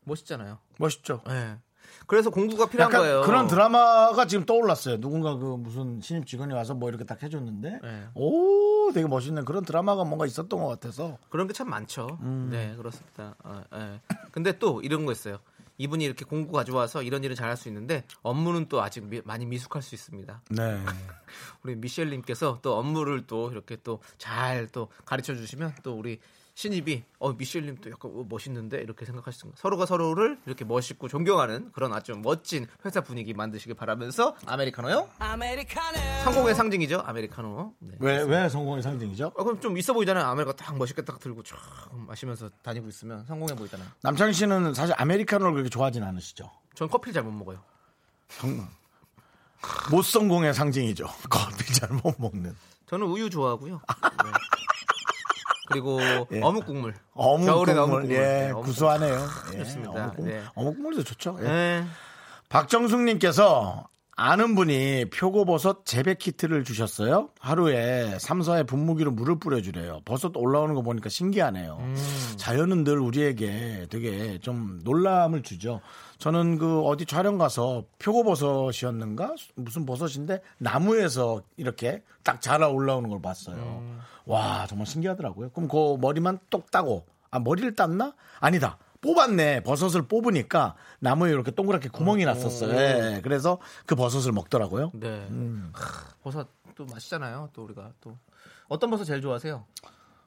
[0.04, 0.58] 멋있잖아요.
[0.78, 1.22] 멋있죠?
[1.26, 1.58] 네.
[2.06, 3.22] 그래서 공구가 필요한 약간 거예요.
[3.22, 5.00] 그런 드라마가 지금 떠올랐어요.
[5.00, 8.08] 누군가 그 무슨 신입 직원이 와서 뭐 이렇게 딱 해줬는데, 네.
[8.14, 12.18] 오 오 되게 멋있는 그런 드라마가 뭔가 있었던 것 같아서 그런 게 참 많죠.
[12.22, 12.48] 음.
[12.50, 13.34] 네, 그렇습니다.
[13.44, 14.00] 어, 예.
[14.32, 15.38] 근데 또 이런 거 있어요.
[15.78, 19.82] 이분이 이렇게 공부 가져와서 이런 일을 잘할 수 있는데 업무는 또 아직 미- 많이 미숙할
[19.82, 20.42] 수 있습니다.
[20.50, 20.84] 네.
[21.62, 26.20] 우리 미셸님께서 또 업무를 또 이렇게 또 잘또 가르쳐 주시면 또 우리
[26.56, 31.72] 신입이 어 미셸님 또 약간 어, 멋있는데 이렇게 생각하실 수 서로가 서로를 이렇게 멋있고 존경하는
[31.72, 35.08] 그런 아주 멋진 회사 분위기 만드시길 바라면서 아메리카노요?
[36.22, 37.74] 성공의 상징이죠 아메리카노.
[37.80, 37.96] 네.
[37.98, 39.32] 왜 왜 성공의 상징이죠?
[39.36, 40.24] 어, 그럼 좀 있어 보이잖아요.
[40.26, 41.56] 아메리카 딱 멋있게 딱 들고 쫙
[41.92, 43.88] 마시면서 다니고 있으면 성공해 보이잖아요.
[44.02, 46.48] 남창희 씨는 사실 아메리카노를 그렇게 좋아하진 않으시죠?
[46.74, 47.60] 전 커피를 잘 못 먹어요.
[48.28, 48.66] 정말
[49.90, 51.06] 못 성공의 상징이죠.
[51.28, 52.54] 커피 잘 못 먹는.
[52.86, 53.80] 저는 우유 좋아하고요.
[54.24, 54.30] 네.
[55.74, 56.00] 그리고
[56.32, 56.40] 예.
[56.40, 56.94] 어묵 국물.
[57.14, 58.16] 어묵 겨울엔 국물, 어묵 국물.
[58.16, 59.26] 예, 네, 어묵 구수하네요.
[59.54, 59.90] 예, 좋습니다.
[59.90, 60.42] 어묵 국물, 네.
[60.54, 61.36] 어묵 국물도 좋죠.
[61.40, 61.44] 예.
[61.44, 61.84] 네.
[62.48, 67.30] 박정숙님께서 아는 분이 표고버섯 재배 키트를 주셨어요.
[67.40, 70.02] 하루에 3, 4회 분무기로 물을 뿌려주래요.
[70.04, 71.78] 버섯 올라오는 거 보니까 신기하네요.
[72.36, 75.80] 자연은 늘 우리에게 되게 좀 놀람을 주죠.
[76.18, 79.34] 저는 그 어디 촬영 가서 표고버섯이었는가?
[79.56, 83.82] 무슨 버섯인데 나무에서 이렇게 딱 자라 올라오는 걸 봤어요.
[84.26, 85.50] 와, 정말 신기하더라고요.
[85.50, 88.14] 그럼 그 머리만 똑 따고, 아, 머리를 땄나?
[88.38, 88.78] 아니다.
[89.04, 89.60] 뽑았네.
[89.64, 92.74] 버섯을 뽑으니까 나무에 이렇게 동그랗게 구멍이 났었어요.
[92.74, 94.90] 예, 그래서 그 버섯을 먹더라고요.
[94.94, 95.26] 네.
[95.30, 95.70] 음.
[95.74, 97.50] 하, 버섯 또 맛있잖아요.
[97.52, 98.16] 또 우리가 또
[98.68, 99.64] 어떤 버섯 제일 좋아하세요?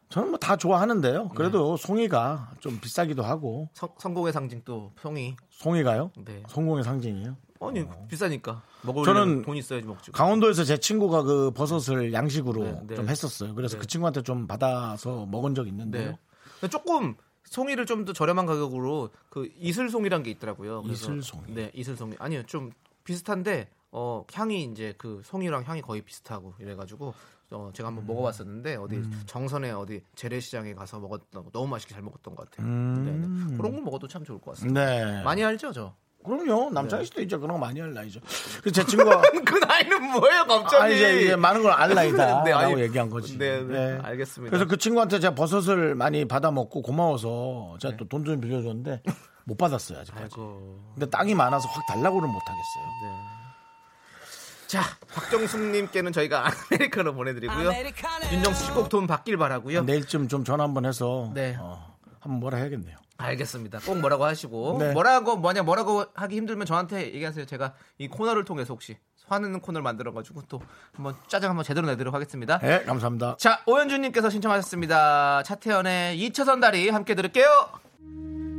[0.09, 1.29] 저는 뭐 다 좋아하는데요.
[1.29, 5.35] 그래도 송이가 좀 비싸기도 하고 성, 성공의 상징 또 송이.
[5.49, 6.11] 송이가요?
[6.23, 6.43] 네.
[6.47, 7.35] 성공의 상징이에요.
[7.59, 10.11] 아니 비싸니까 먹을 저는 돈 있어야지 먹지.
[10.11, 12.95] 강원도에서 제 친구가 그 버섯을 양식으로 네, 네.
[12.95, 13.55] 좀 했었어요.
[13.55, 13.79] 그래서 네.
[13.81, 16.17] 그 친구한테 좀 받아서 먹은 적 있는데요.
[16.61, 16.67] 네.
[16.69, 17.15] 조금
[17.49, 20.83] 송이를 좀 더 저렴한 가격으로 그 이슬송이란 게 있더라고요.
[20.86, 21.53] 이슬송이?
[21.53, 22.15] 네, 이슬송이.
[22.19, 22.71] 아니요, 좀
[23.03, 27.13] 비슷한데 어 향이 이제 그 송이랑 향이 거의 비슷하고 이래가지고
[27.51, 32.36] 어 제가 한번 먹어봤었는데 어디 정선에 어디 재래시장에 가서 먹었던 거 너무 맛있게 잘 먹었던
[32.36, 32.67] 것 같아요.
[32.67, 33.57] 네, 네.
[33.57, 34.86] 그런 거 먹어도 참 좋을 것 같습니다.
[34.86, 35.23] 네.
[35.23, 35.95] 많이 알죠, 저?
[36.27, 36.69] 그럼요.
[36.71, 38.19] 남창희 씨도 이제 그런 거 많이 할 나이죠.
[38.63, 40.83] 그제 친구가 그 나이는 뭐예요, 갑자기?
[40.83, 43.37] 아니 이제, 이제 많은 걸 알 나이다라고 네, 아니, 얘기한 거지.
[43.37, 44.49] 네, 네, 알겠습니다.
[44.51, 49.01] 그래서 그 친구한테 제가 버섯을 많이 받아 먹고 고마워서 제가 또돈 좀 빌려줬는데
[49.45, 50.23] 못 받았어요 아직까지.
[50.23, 50.79] 아이고.
[50.93, 52.85] 근데 땅이 많아서 확 달라고는 못 하겠어요.
[53.03, 53.37] 네.
[54.67, 54.81] 자,
[55.13, 57.71] 박정숙님께는 저희가 아메리카노 보내드리고요.
[58.33, 59.83] 윤정수 씨 꼭 돈 받길 바라고요.
[59.83, 61.55] 내일쯤 좀 전화 한번 해서 네.
[61.57, 62.97] 어, 한번 뭐라 해야겠네요.
[63.17, 63.80] 알겠습니다.
[63.80, 64.91] 꼭 뭐라고 하시고 네.
[64.93, 67.45] 뭐라고 뭐냐 뭐라고 하기 힘들면 저한테 얘기하세요.
[67.45, 70.62] 제가 이 코너를 통해서 혹시 화내는 코너를 만들어가지고 또
[70.93, 72.60] 한번 짜증 한번 제대로 내도록 하겠습니다.
[72.60, 73.36] 네, 감사합니다.
[73.38, 75.43] 자, 오현주님께서 신청하셨습니다.
[75.43, 77.47] 차태현의 2차선 다리 함께 들을게요.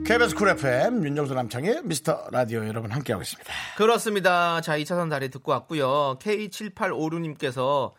[0.06, 3.52] KBS 쿨 FM 윤정수 남창희의 미스터 라디오 여러분 함께하고 있습니다.
[3.76, 4.60] 그렇습니다.
[4.60, 6.18] 자, 2차선 다리 듣고 왔고요.
[6.20, 7.92] K7856님께서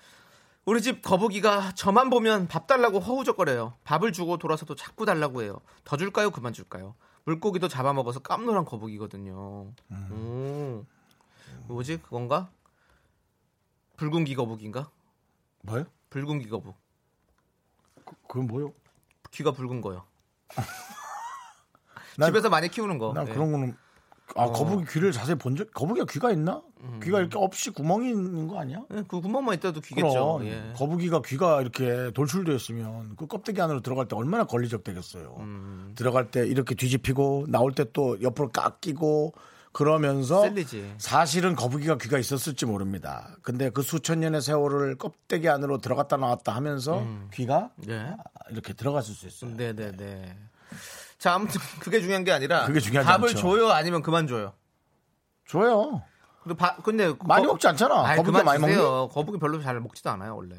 [0.69, 3.73] 우리 집 거북이가 저만 보면 밥 달라고 허우적거려요.
[3.85, 5.59] 밥을 주고 돌아서도 자꾸 달라고 해요.
[5.83, 6.29] 더 줄까요?
[6.29, 6.93] 그만 줄까요?
[7.23, 9.73] 물고기도 잡아먹어서 깜놀한 거북이거든요.
[9.89, 10.85] 음.
[11.65, 11.97] 뭐지?
[12.03, 12.51] 그건가?
[13.97, 14.91] 붉은 기 거북인가?
[15.63, 15.85] 뭐요?
[16.11, 16.75] 붉은 기 거북.
[18.27, 18.71] 그건 뭐요?
[19.31, 20.05] 귀가 붉은 거요.
[22.15, 23.11] 난- 집에서 많이 키우는 거.
[23.13, 23.33] 난 네.
[23.33, 23.75] 그런 거는
[24.35, 26.61] 아 거북이 귀를 자세히 본 적 거북이가 귀가 있나?
[27.03, 28.83] 귀가 이렇게 없이 구멍이 있는 거 아니야?
[28.89, 30.39] 네, 그 구멍만 있다도 귀겠죠.
[30.43, 30.73] 예.
[30.77, 35.35] 거북이가 귀가 이렇게 돌출되어 있으면 그 껍데기 안으로 들어갈 때 얼마나 걸리적 되겠어요.
[35.39, 35.91] 음.
[35.95, 39.33] 들어갈 때 이렇게 뒤집히고 나올 때 또 옆으로 깎이고
[39.71, 40.93] 그러면서 셀리지.
[40.97, 43.35] 사실은 거북이가 귀가 있었을지 모릅니다.
[43.41, 48.13] 근데 그 수천 년의 세월을 껍데기 안으로 들어갔다 나왔다 하면서 귀가 네.
[48.51, 49.55] 이렇게 들어갔을 수 있어요.
[49.55, 50.37] 네네네.
[51.19, 53.39] 자, 아무튼 그게 중요한 게 아니라 그게 중요하지 밥을 않죠.
[53.41, 54.53] 줘요 아니면 그만 줘요.
[55.47, 56.01] 줘요.
[56.43, 58.05] 근데 밥 근데 많이 먹지 않잖아.
[58.07, 58.73] 아이, 거북이가 그만 많이?
[58.73, 59.09] 주세요.
[59.09, 60.55] 거북이 별로 잘 먹지도 않아요 원래.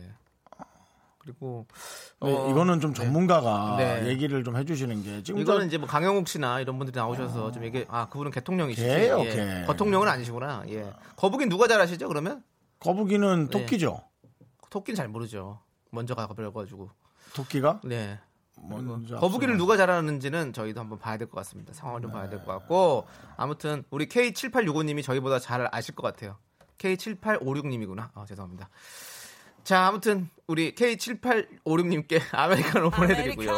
[1.18, 1.66] 그리고
[2.22, 4.06] 네, 어, 이거는 좀 전문가가 네.
[4.06, 7.64] 얘기를 좀 해주시는 게 지금 이거는 저- 이제 뭐 강영욱 씨나 이런 분들이 나오셔서 좀
[7.64, 8.86] 이게 아 그분은 개통령이시지.
[8.86, 9.30] 개예요, 예.
[9.30, 9.64] 개.
[9.66, 10.64] 거통령은 아니시구나.
[10.68, 10.92] 예.
[11.16, 12.08] 거북이 누가 잘 아시죠?
[12.08, 12.42] 그러면
[12.80, 13.50] 거북이는 네.
[13.50, 14.02] 토끼죠.
[14.70, 15.60] 토끼는 잘 모르죠.
[15.90, 16.90] 먼저 가버려가지고.
[17.34, 18.18] 토끼가 네.
[18.62, 21.72] 먼저 거북이를 앞서가- 누가 잘하는지는 저희도 한번 봐야 될 것 같습니다.
[21.72, 26.36] 상황을 좀 봐야 될 것 같고 아무튼 우리 K7865님이 저희보다 잘 아실 것 같아요.
[26.78, 28.10] K7856님이구나.
[28.14, 28.68] 아, 죄송합니다.
[29.64, 33.52] 자, 아무튼 우리 K7856님께 아메리카노 보내드리고요.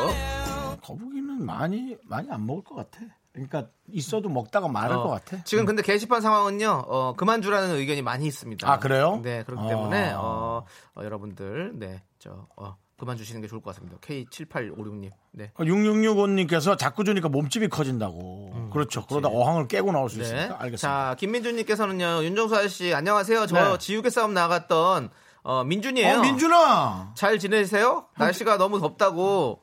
[0.83, 3.01] 거북이는 많이 많이 안 먹을 것 같아.
[3.33, 5.43] 그러니까 있어도 먹다가 마를 어, 것 같아.
[5.45, 8.71] 지금 근데 게시판 상황은요, 어, 그만 주라는 의견이 많이 있습니다.
[8.71, 9.21] 아, 그래요?
[9.23, 9.69] 네, 그렇기 어.
[9.69, 13.97] 때문에 어, 어, 여러분들, 네, 저 어, 그만 주시는 게 좋을 것 같습니다.
[13.99, 15.51] K7856님, 네.
[15.59, 18.69] 6665님께서 자꾸 주니까 몸집이 커진다고.
[18.73, 19.05] 그렇죠.
[19.07, 20.23] 그러다 어항을 깨고 나올 수 네.
[20.23, 20.77] 있으니까 알겠습니다.
[20.77, 23.47] 자, 김민주님께서는요, 윤정수 아저씨, 안녕하세요.
[23.47, 23.79] 저 네.
[23.79, 25.11] 지우개 싸움 나갔던,
[25.43, 26.19] 어, 민준이에요.
[26.19, 27.15] 어, 민준아.
[27.17, 28.07] 잘 지내세요?
[28.19, 29.61] 날씨가 너무 덥다고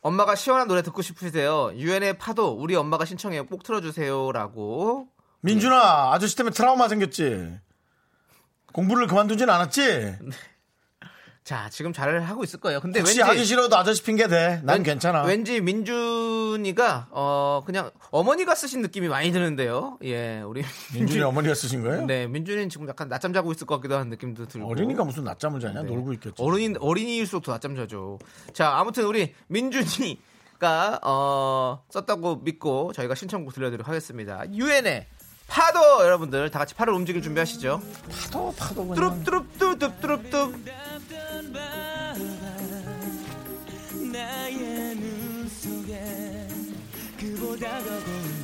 [0.00, 1.72] 엄마가 시원한 노래 듣고 싶으세요.
[1.74, 3.46] 유엔의 파도 우리 엄마가 신청해요.
[3.46, 5.08] 꼭 틀어주세요라고.
[5.40, 7.58] 민준아, 아저씨 때문에 트라우마 생겼지?
[8.72, 10.18] 공부를 그만두진 않았지?
[11.50, 12.78] 자 지금 잘 하고 있을 거예요.
[12.80, 14.60] 근데 왠지 하기 싫어도 아저씨 핑계 대.
[14.62, 15.24] 난 왠- 괜찮아.
[15.24, 19.98] 왠지 민준이가 어 그냥 어머니가 쓰신 느낌이 많이 드는데요.
[20.04, 20.62] 예, 우리
[20.94, 22.06] 민준이 어머니가 쓰신 거예요?
[22.06, 24.68] 네, 민준이는 지금 약간 낮잠 자고 있을 것 같기도 한 느낌도 들고.
[24.70, 25.82] 어린이가 무슨 낮잠을 자냐?
[25.82, 25.88] 네.
[25.92, 26.40] 놀고 있겠지.
[26.40, 28.20] 어린이 어린이일수록 더 낮잠 자죠.
[28.52, 34.44] 자, 아무튼 우리 민준이가 어 썼다고 믿고 저희가 신청곡 들려드리도록 하겠습니다.
[34.52, 35.04] 유엔의
[35.50, 37.82] 파도 여러분들 다 같이 팔을 움직일 준비하시죠.
[38.08, 39.24] 파도, 파도 그냥.
[39.24, 39.24] 뚜룹
[39.58, 40.54] 뚜룹 뚜룹 뚜룹 뚜룹.
[44.12, 46.48] 나의 눈 속에
[47.18, 48.39] 그보다 더고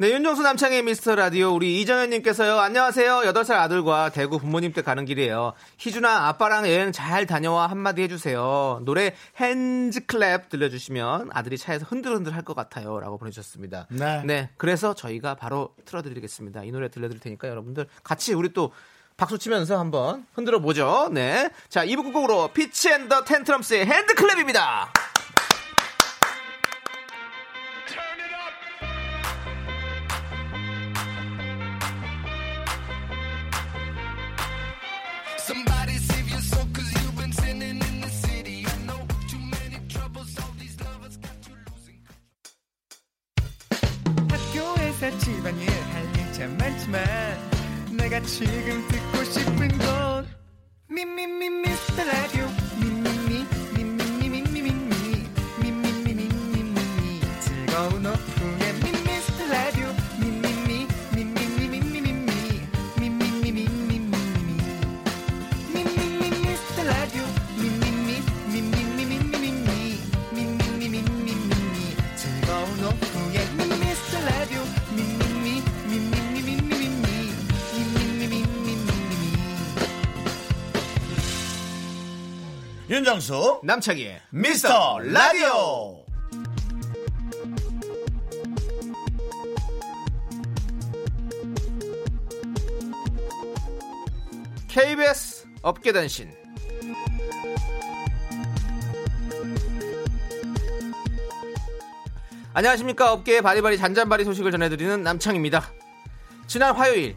[0.00, 2.58] 네, 윤정수 남창의 미스터 라디오 우리 이정현님께서요.
[2.58, 3.18] 안녕하세요.
[3.18, 5.52] 8살 아들과 대구 부모님 댁 가는 길이에요.
[5.76, 8.80] 희준아 아빠랑 여행 잘 다녀와 한마디 해주세요.
[8.86, 12.98] 노래 핸즈클랩 들려주시면 아들이 차에서 흔들흔들 할 것 같아요.
[12.98, 13.88] 라고 보내주셨습니다.
[14.24, 14.48] 네.
[14.56, 16.64] 그래서 저희가 바로 틀어드리겠습니다.
[16.64, 18.72] 이 노래 들려드릴 테니까 여러분들 같이 우리 또
[19.18, 21.10] 박수 치면서 한번 흔들어 보죠.
[21.12, 21.50] 네.
[21.68, 25.09] 자, 2부 끝곡으로 피치 앤더 텐트럼스의 핸드클랩입니다.
[48.26, 49.19] 지금 듣고
[83.10, 86.04] 윤정수, 남창희의 미스터 라디오.
[94.68, 96.30] KBS 업계단신.
[102.54, 103.12] 안녕하십니까.
[103.12, 105.72] 업계의 바리바리 잔잔바리 소식을 전해드리는 남창입니다.
[106.46, 107.16] 지난 화요일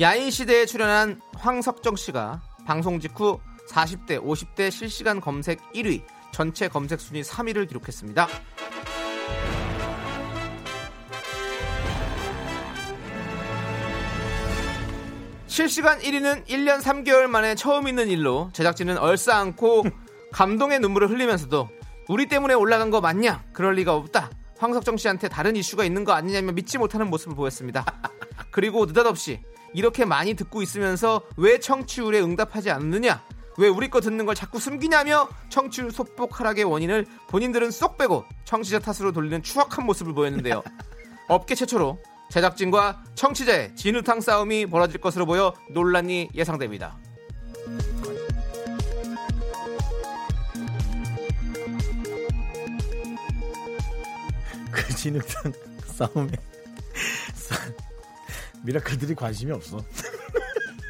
[0.00, 6.02] 야인시대에 출연한 황석정 씨가 방송 직후 40대 50대 실시간 검색 1위
[6.32, 8.28] 전체 검색 순위 3위를 기록했습니다
[15.46, 19.86] 실시간 1위는 1년 3개월 만에 처음 있는 일로 제작진은 얼싸안고
[20.30, 21.68] 감동의 눈물을 흘리면서도
[22.08, 23.44] 우리 때문에 올라간 거 맞냐?
[23.52, 24.30] 그럴 리가 없다.
[24.58, 27.84] 황석정 씨한테 다른 이슈가 있는 거 아니냐며 믿지 못하는 모습을 보였습니다.
[28.52, 29.40] 그리고 느닷없이
[29.74, 33.22] 이렇게 많이 듣고 있으면서 왜 청취율에 응답하지 않느냐?
[33.58, 38.78] 왜 우리 거 듣는 걸 자꾸 숨기냐며 청취율 소폭 하락의 원인을 본인들은 쏙 빼고 청취자
[38.78, 40.62] 탓으로 돌리는 추악한 모습을 보였는데요.
[41.28, 41.98] 업계 최초로
[42.30, 46.96] 제작진과 청취자의 진흙탕 싸움이 벌어질 것으로 보여 논란이 예상됩니다.
[54.70, 55.52] 그 진흙탕
[55.86, 56.30] 싸움에
[57.34, 57.56] 싸-
[58.62, 59.82] 미라클들이 관심이 없어.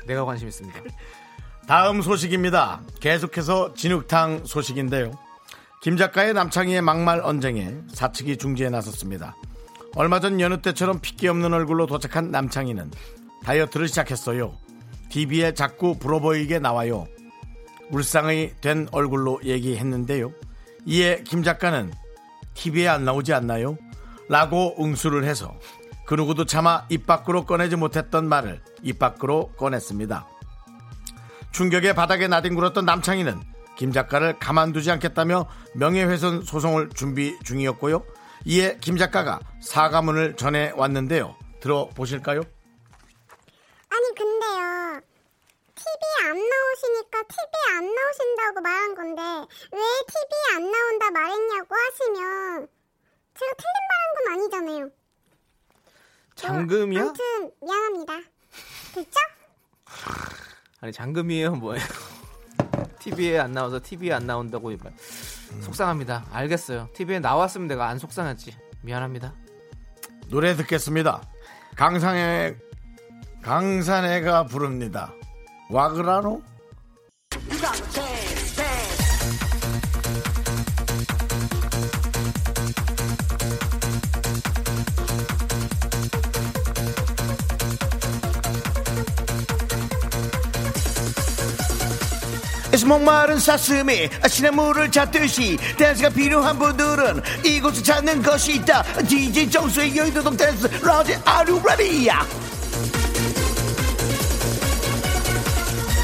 [0.06, 0.80] 내가 관심 있습니다.
[1.68, 2.80] 다음 소식입니다.
[2.98, 5.12] 계속해서 진흙탕 소식인데요.
[5.82, 9.36] 김 작가의 남창희의 막말 언쟁에 사측이 중지에 나섰습니다.
[9.94, 12.90] 얼마 전 여느 때처럼 핏기 없는 얼굴로 도착한 남창희는
[13.44, 14.56] 다이어트를 시작했어요.
[15.10, 17.06] TV에 자꾸 불어 보이게 나와요.
[17.90, 20.32] 울상의 된 얼굴로 얘기했는데요.
[20.86, 21.92] 이에 김 작가는
[22.54, 23.76] TV에 안 나오지 않나요?
[24.30, 25.54] 라고 응수를 해서
[26.06, 30.37] 그 누구도 차마 입 밖으로 꺼내지 못했던 말을 입 밖으로 꺼냈습니다.
[31.52, 33.40] 충격에 바닥에 나뒹굴었던 남창희는
[33.76, 38.04] 김 작가를 가만두지 않겠다며 명예훼손 소송을 준비 중이었고요.
[38.44, 41.36] 이에 김 작가가 사과문을 전해 왔는데요.
[41.60, 42.40] 들어보실까요?
[43.90, 45.00] 아니 근데요.
[45.74, 49.22] TV에 안 나오시니까 TV에 안 나오신다고 말한 건데
[49.72, 52.68] 왜 TV에 안 나온다 말했냐고 하시면
[53.34, 54.90] 제가 틀린 말 한 건 아니잖아요.
[56.34, 57.00] 장금이야?
[57.00, 58.14] 아무튼 미안합니다.
[58.94, 59.20] 됐죠?
[60.80, 61.84] 아니 장금이에요 뭐예요?
[63.00, 64.92] TV에 안 나와서 TV에 안 나온다고 말-
[65.62, 66.26] 속상합니다.
[66.30, 66.88] 알겠어요.
[66.94, 68.54] TV에 나왔으면 내가 안 속상했지.
[68.82, 69.34] 미안합니다.
[70.28, 71.22] 노래 듣겠습니다.
[71.74, 72.56] 강산의
[73.42, 75.14] 강산해가 부릅니다.
[75.70, 76.42] 와그라노?
[92.88, 100.66] 목마른 사슴이 시냇물을 찾듯이 댄스가 필요한 분들은 이곳을 찾는 것이 있다 DJ 정수의 여의도동 댄스
[100.82, 102.08] 라운지 Are you ready?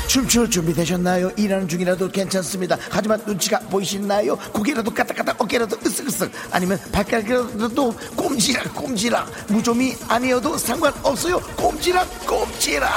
[0.07, 1.33] 춤출 준비 되셨나요?
[1.37, 2.79] 일하는 중이라도 괜찮습니다.
[2.89, 4.37] 하지만 눈치가 보이시나요?
[4.53, 11.41] 고개라도 까딱까딱 어깨라도 으쓱으쓱 아니면 발가락이라도 꼼지락 꼼지락 무좀이 아니어도 상관없어요.
[11.57, 12.93] 꼼지락 꼼지락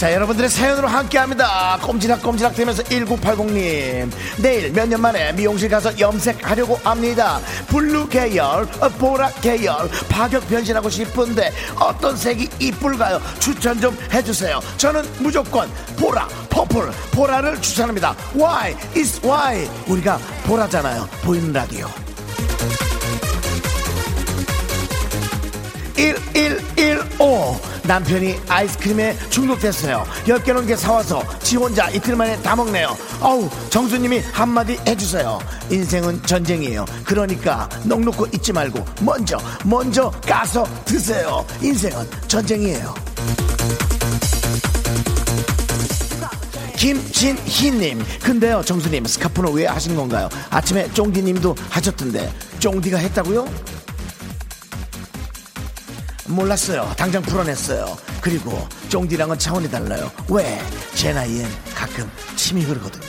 [0.00, 1.78] 자 여러분들의 사연으로 함께 합니다.
[1.82, 4.10] 꼼지락 꼼지락 되면서 1980님.
[4.40, 7.38] 내일 몇 년 만에 미용실 가서 염색하려고 합니다.
[7.66, 13.20] blue 계열 어, 보라 계열 파격 변신하고 싶은데 어떤 색이 이쁠까요?
[13.40, 14.58] 추천 좀 해주세요.
[14.78, 18.16] 저는 무조건 보라 purple 보라를 추천합니다.
[18.34, 19.68] Why is why?
[19.86, 21.06] 우리가 보라잖아요.
[21.22, 21.86] 보이는 라디오.
[25.94, 30.04] 1115 남편이 아이스크림에 중독됐어요.
[30.26, 32.96] 10개 넘게 사와서 지 혼자 이틀 만에 다 먹네요.
[33.20, 35.38] 어우 정수님이 한마디 해주세요.
[35.70, 36.84] 인생은 전쟁이에요.
[37.04, 41.44] 그러니까 넉놓고 잊지 말고 먼저 먼저 까서 드세요.
[41.62, 42.94] 인생은 전쟁이에요.
[46.80, 50.30] 김진희님 근데요 정수님 스카프는 왜 하신 건가요?
[50.48, 53.46] 아침에 쫑디님도 하셨던데 쫑디가 했다고요?
[56.32, 56.92] 몰랐어요.
[56.96, 57.96] 당장 풀어냈어요.
[58.20, 60.10] 그리고 쫑디랑은 차원이 달라요.
[60.28, 60.60] 왜?
[60.94, 63.06] 제 나이엔 가끔 침이 흐르거든요.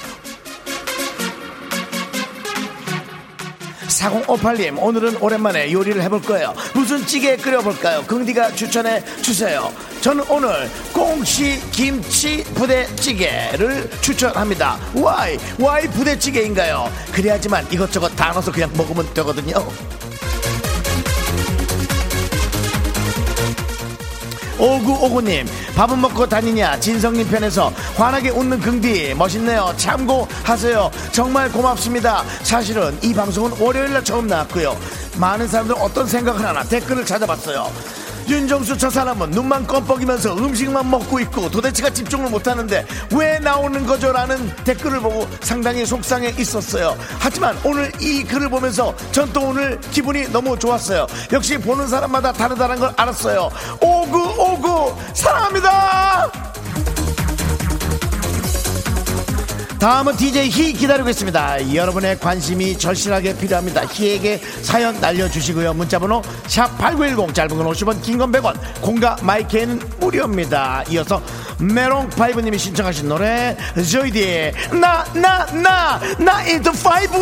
[3.87, 6.53] 4058님, 오늘은 오랜만에 요리를 해볼 거예요.
[6.73, 8.03] 무슨 찌개 끓여볼까요?
[8.03, 9.71] 긍디가 추천해 주세요.
[10.01, 14.79] 저는 오늘 꽁치 김치 부대찌개를 추천합니다.
[14.95, 15.37] Why?
[15.59, 16.91] Why 부대찌개인가요?
[17.11, 19.53] 그래야지만 이것저것 다 넣어서 그냥 먹으면 되거든요.
[24.61, 26.79] 5959님 밥은 먹고 다니냐?
[26.79, 29.15] 진성님 편에서 환하게 웃는 긍디.
[29.15, 29.73] 멋있네요.
[29.75, 30.91] 참고하세요.
[31.11, 32.23] 정말 고맙습니다.
[32.43, 34.77] 사실은 이 방송은 월요일날 처음 나왔고요.
[35.17, 37.69] 많은 사람들 어떤 생각을 하나 댓글을 찾아봤어요
[38.31, 44.13] 윤정수 저 사람은 눈만 껌뻑이면서 음식만 먹고 있고 도대체가 집중을 못하는데 왜 나오는 거죠?
[44.13, 46.95] 라는 댓글을 보고 상당히 속상해 있었어요.
[47.19, 51.07] 하지만 오늘 이 글을 보면서 전 또 오늘 기분이 너무 좋았어요.
[51.31, 53.49] 역시 보는 사람마다 다르다는 걸 알았어요.
[53.81, 56.29] 오구 오구 사랑합니다.
[59.81, 61.73] 다음은 DJ 희 기다리고 있습니다.
[61.73, 63.81] 여러분의 관심이 절실하게 필요합니다.
[63.87, 65.73] 희에게 사연 날려주시고요.
[65.73, 70.83] 문자번호 샵 8910 짧은 건 50원 긴 건 100원 콩과 my K는 무료입니다.
[70.91, 71.19] 이어서
[71.59, 73.57] 메롱파이브님이 신청하신 노래
[73.91, 77.17] 조이디의 나 나 나 나 인트 파이브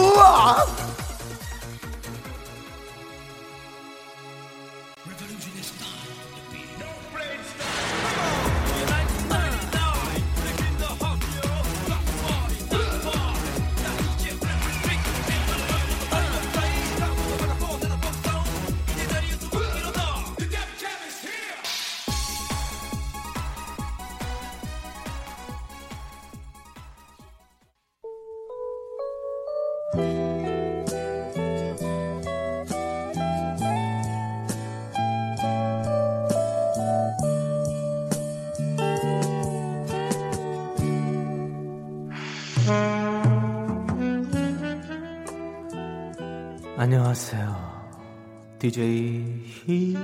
[47.10, 48.60] 안녕하세요.
[48.60, 49.98] DJ 히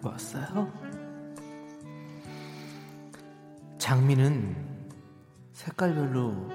[0.00, 0.72] 왔어요.
[3.76, 4.56] 장미는
[5.52, 6.48] 색깔별로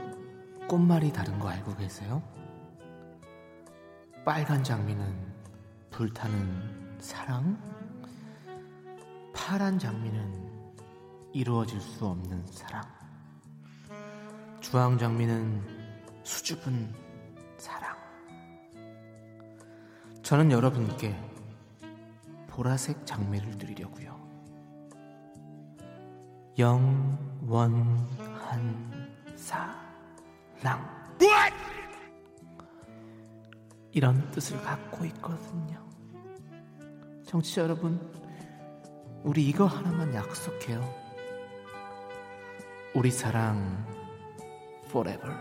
[0.68, 2.24] 꽃말이 다른 거 알고 계세요?
[4.26, 5.16] 빨간 장미는
[5.92, 7.56] 불타는 사랑,
[9.36, 10.72] 파란 장미는
[11.32, 12.82] 이루어질 수 없는 사랑,
[14.62, 15.62] 주황 장미는
[16.24, 17.03] 수줍은
[20.24, 21.14] 저는 여러분께
[22.48, 24.18] 보라색 장미를 드리려고요.
[26.58, 28.08] 영원한
[29.36, 30.94] 사랑.
[33.92, 35.86] 이런 뜻을 갖고 있거든요.
[37.28, 38.00] 정치자 여러분,
[39.24, 40.84] 우리 이거 하나만 약속해요.
[42.96, 43.86] 우리 사랑
[44.86, 45.36] forever.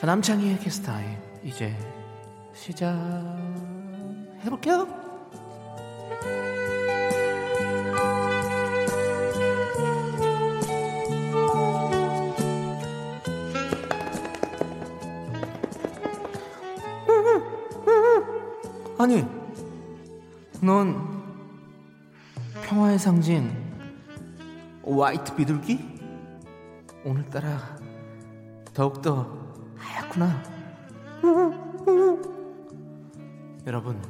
[0.00, 1.76] 자, 남창희의 키스타임 이제
[2.58, 3.48] 시작해볼게요.
[18.98, 19.24] 아니,
[20.60, 21.22] 넌
[22.64, 23.48] 평화의 상징
[24.84, 25.78] 화이트 비둘기?
[27.04, 27.78] 오늘따라
[28.74, 30.47] 더욱더 하얗구나.
[33.68, 34.00] 여러분,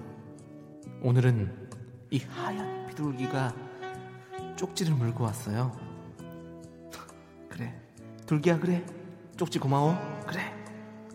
[1.02, 1.68] 오늘은
[2.12, 3.52] 이 하얀 비둘기가
[4.54, 5.76] 쪽지를 물고 왔어요.
[7.50, 7.74] 그래,
[8.24, 8.86] 둘기야 그래.
[9.36, 9.98] 쪽지 고마워.
[10.28, 10.42] 그래.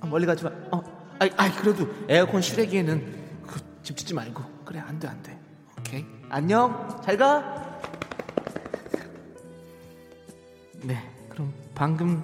[0.01, 0.51] 아, 멀리 가지 마.
[0.73, 0.83] 어,
[1.19, 4.43] 아이, 아이 그래도 에어컨 실외기에는 그집 짓지 말고.
[4.65, 5.39] 그래, 안 돼, 안 돼.
[5.79, 6.05] 오케이.
[6.27, 7.01] 안녕.
[7.01, 7.79] 잘 가.
[10.83, 10.97] 네,
[11.29, 12.21] 그럼 방금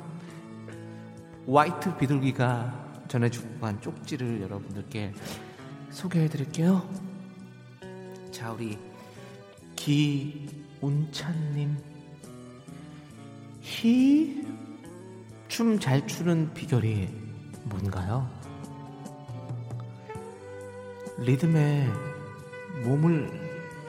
[1.49, 5.13] 화이트 비둘기가 전해주고 간 쪽지를 여러분들께
[5.92, 6.88] 소개해드릴게요.
[8.32, 8.78] 자, 우리
[9.76, 11.78] 기운찬님,
[13.62, 14.48] 히,
[15.48, 17.10] 춤 잘 추는 비결이
[17.64, 18.30] 뭔가요?
[21.18, 21.88] 리듬에
[22.86, 23.30] 몸을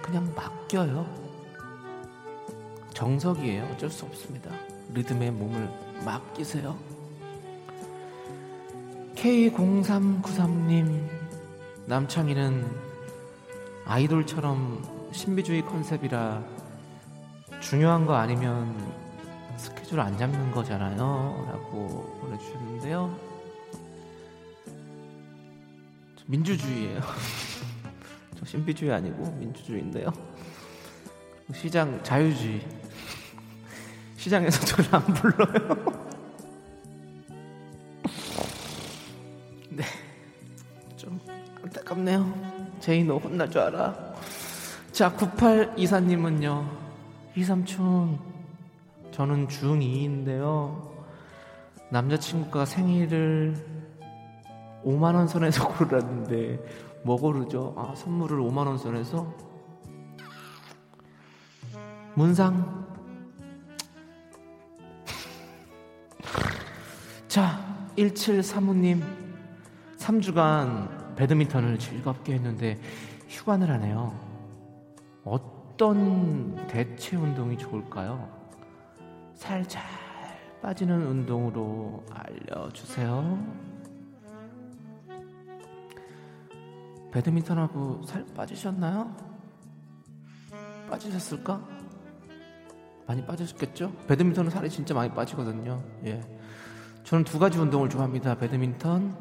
[0.03, 1.21] 그냥 맡겨요.
[2.93, 3.65] 정석이에요.
[3.73, 4.51] 어쩔 수 없습니다.
[4.93, 5.71] 리듬에 몸을
[6.05, 6.77] 맡기세요.
[9.15, 11.20] K0393님,
[11.91, 12.71] 남창희는
[13.85, 16.41] 아이돌처럼 신비주의 컨셉이라
[17.61, 18.77] 중요한 거 아니면
[19.57, 21.49] 스케줄 안 잡는 거잖아요.
[21.51, 23.19] 라고 보내주셨는데요.
[26.15, 27.01] 저 민주주의예요.
[28.39, 30.13] 저 신비주의 아니고 민주주의인데요.
[31.53, 32.69] 시장 자유주의.
[34.17, 36.10] 시장에서 저를 안 불러요.
[42.81, 43.95] 제이 너 혼날 줄 알아.
[44.91, 46.67] 자, 9824님은요.
[47.37, 48.19] 이삼촌,
[49.13, 50.91] 저는 중2인데요.
[51.91, 53.55] 남자친구가 생일을
[54.85, 56.59] 5만원 선에서 고르라는데,
[57.05, 57.75] 뭐 고르죠?
[57.77, 59.31] 아, 선물을 5만원 선에서?
[62.15, 62.87] 문상.
[67.29, 67.61] 자,
[67.97, 69.03] 1735님.
[69.99, 72.81] 3주간 배드민턴을 즐겁게 했는데
[73.29, 74.19] 휴관을 하네요.
[75.23, 78.27] 어떤 대체 운동이 좋을까요?
[79.35, 79.83] 살 잘
[80.63, 83.39] 빠지는 운동으로 알려주세요.
[87.13, 89.15] 배드민턴하고 살 빠지셨나요?
[90.89, 91.61] 빠지셨을까?
[93.07, 93.93] 많이 빠지셨겠죠?
[94.07, 95.83] 배드민턴은 살이 진짜 많이 빠지거든요.
[96.07, 96.23] 예.
[97.05, 98.37] 저는 두 가지 운동을 좋아합니다.
[98.37, 99.15] 배드민턴,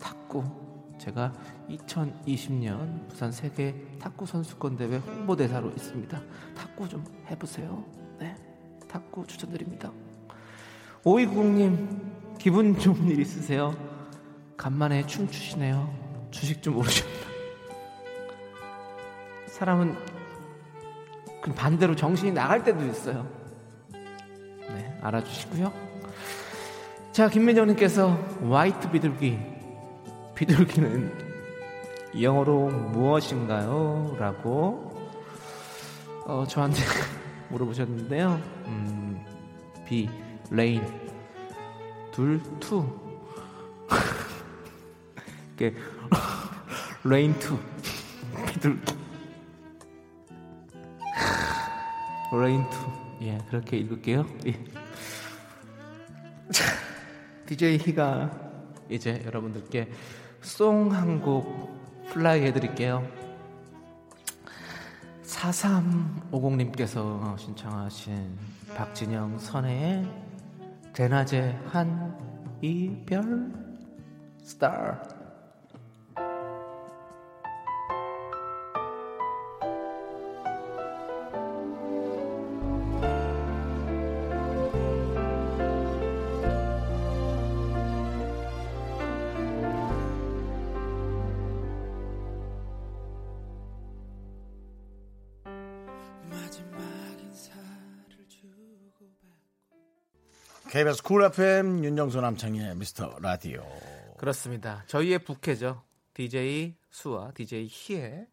[0.00, 0.65] 탁구.
[0.98, 1.32] 제가
[1.68, 6.20] 2020년 부산 세계 탁구 선수권 대회 홍보대사로 있습니다.
[6.56, 7.84] 탁구 좀 해보세요.
[8.18, 8.34] 네,
[8.88, 9.92] 탁구 추천드립니다.
[11.04, 13.74] 오이구공님 기분 좋은 일 있으세요?
[14.56, 15.92] 간만에 춤 추시네요.
[16.30, 17.12] 주식 좀 오르셨나?
[19.46, 19.96] 사람은
[21.42, 23.26] 그 반대로 정신이 나갈 때도 있어요.
[23.90, 25.72] 네, 알아주시고요.
[27.12, 28.10] 자, 김민정님께서
[28.50, 29.55] white 비둘기.
[30.36, 31.26] 비둘기는
[32.20, 34.14] 영어로 무엇인가요?
[34.18, 34.92] 라고
[36.26, 36.82] 어, 저한테
[37.50, 38.38] 물어보셨는데요.
[38.66, 39.24] 음,
[39.86, 40.10] 비,
[40.50, 40.84] rain,
[42.12, 42.86] 둘, two.
[45.54, 45.74] 이게
[47.02, 47.58] rain two.
[48.46, 48.92] 비둘기.
[52.38, 52.76] rain two.
[53.22, 54.26] 예, 그렇게 읽을게요.
[54.46, 54.52] 예.
[57.46, 58.30] DJ 희가
[58.90, 59.88] 이제 여러분들께
[60.46, 63.04] song 한 곡 플라이 해드릴게요.
[65.24, 68.38] 4350님께서 신청하신
[68.76, 70.06] 박진영 선예의
[70.94, 72.16] 대낮의 한
[72.62, 73.52] 이별
[74.40, 75.02] 스타
[100.76, 103.64] KBS 쿨 FM 윤정수 남창희의 미스터 라디오.
[104.18, 104.84] 그렇습니다.
[104.88, 105.80] 저희의 부캐죠.
[106.12, 108.26] DJ 수와 DJ 희의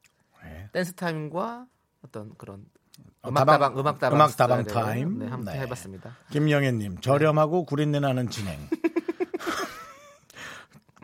[0.43, 0.69] 네.
[0.73, 1.67] 댄스 타임과
[2.03, 2.65] 어떤 그런
[3.21, 5.19] 어, 음악 다방- 다방 음악 다방 음악 다방 스타일의, 타임.
[5.19, 5.61] 네, 한번 네.
[5.61, 6.17] 해봤습니다.
[6.31, 8.59] 김영애님 저렴하고 구린내 나는 진행.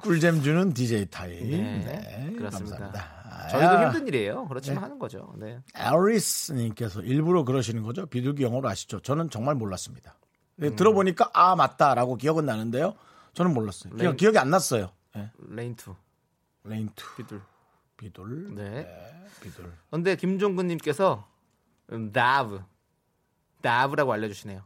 [0.01, 1.51] 꿀잼 주는 DJ 타임.
[1.51, 2.77] 네, 네, 그렇습니다.
[2.79, 3.47] 감사합니다.
[3.51, 4.45] 저희도 아, 힘든 일이에요.
[4.49, 5.33] 그렇지만 하는 거죠.
[5.37, 5.57] 네.
[5.73, 8.05] 에리스님께서 일부러 그러시는 거죠?
[8.07, 8.99] 비둘기 영어로 아시죠?
[8.99, 10.17] 저는 정말 몰랐습니다.
[10.59, 10.75] 네, 음.
[10.75, 12.95] 들어보니까 아 맞다라고 기억은 나는데요.
[13.33, 13.93] 저는 몰랐어요.
[13.95, 14.91] rain- 기억이 안 났어요.
[15.15, 15.31] 네.
[15.49, 15.95] rain two
[16.63, 17.41] rain two 비둘.
[17.97, 18.69] 비둘 네.
[18.83, 19.71] 네, 비둘.
[19.89, 21.27] 근데 김종근님께서
[21.91, 22.61] 음, dove
[23.61, 24.63] dove라고 알려주시네요.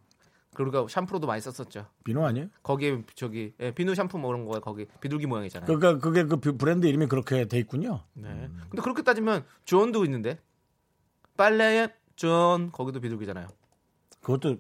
[0.56, 1.88] 그리고 샴푸로도 많이 썼었죠.
[2.04, 2.48] 비누 아니에요?
[2.62, 5.66] 거기에 저기 예, 비누 샴푸 뭐 그런 거에 거기 비둘기 모양이잖아요.
[5.66, 8.04] 그러니까 그게 그 비- 브랜드 이름이 그렇게 돼 있군요.
[8.14, 8.30] 네.
[8.70, 10.39] 근데 그렇게 따지면 존도 있는데
[11.38, 13.48] 빨래 피존 거기도 비둘기잖아요.
[14.22, 14.58] 그것도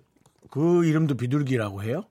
[0.53, 2.03] 그 이름도 비둘기라고 해요?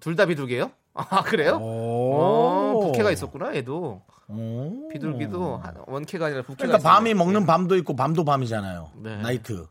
[0.00, 0.70] 둘 다 비둘기예요?
[0.94, 1.58] 아 그래요?
[1.62, 4.88] 어, 부캐가 있었구나 얘도 오.
[4.88, 7.14] 비둘기도 한- 원캐가 아니라 부캐가 그러니까 밤이 있었네.
[7.24, 8.90] 먹는 밤도 있고 밤도 밤이잖아요.
[9.02, 9.16] 네.
[9.22, 9.66] night.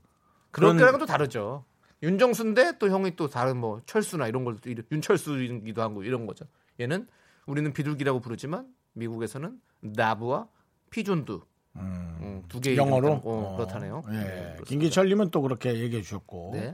[0.52, 1.64] 그런 거랑은 또 다르죠.
[2.02, 6.46] 윤정수인데 또 형이 또 다른 뭐 철수나 이런 걸또 이름- 윤철수이기도 하고 이런 거죠.
[6.80, 7.08] 얘는
[7.46, 10.48] 우리는 비둘기라고 부르지만 미국에서는 나부와
[10.90, 11.42] pigeon도
[11.76, 14.02] 음, 두개 영어로 어, 어, 그렇다네요.
[14.10, 14.14] 예.
[14.16, 14.58] 네.
[14.66, 16.52] 김기철님은 또 그렇게 얘기해 주셨고.
[16.54, 16.74] 네.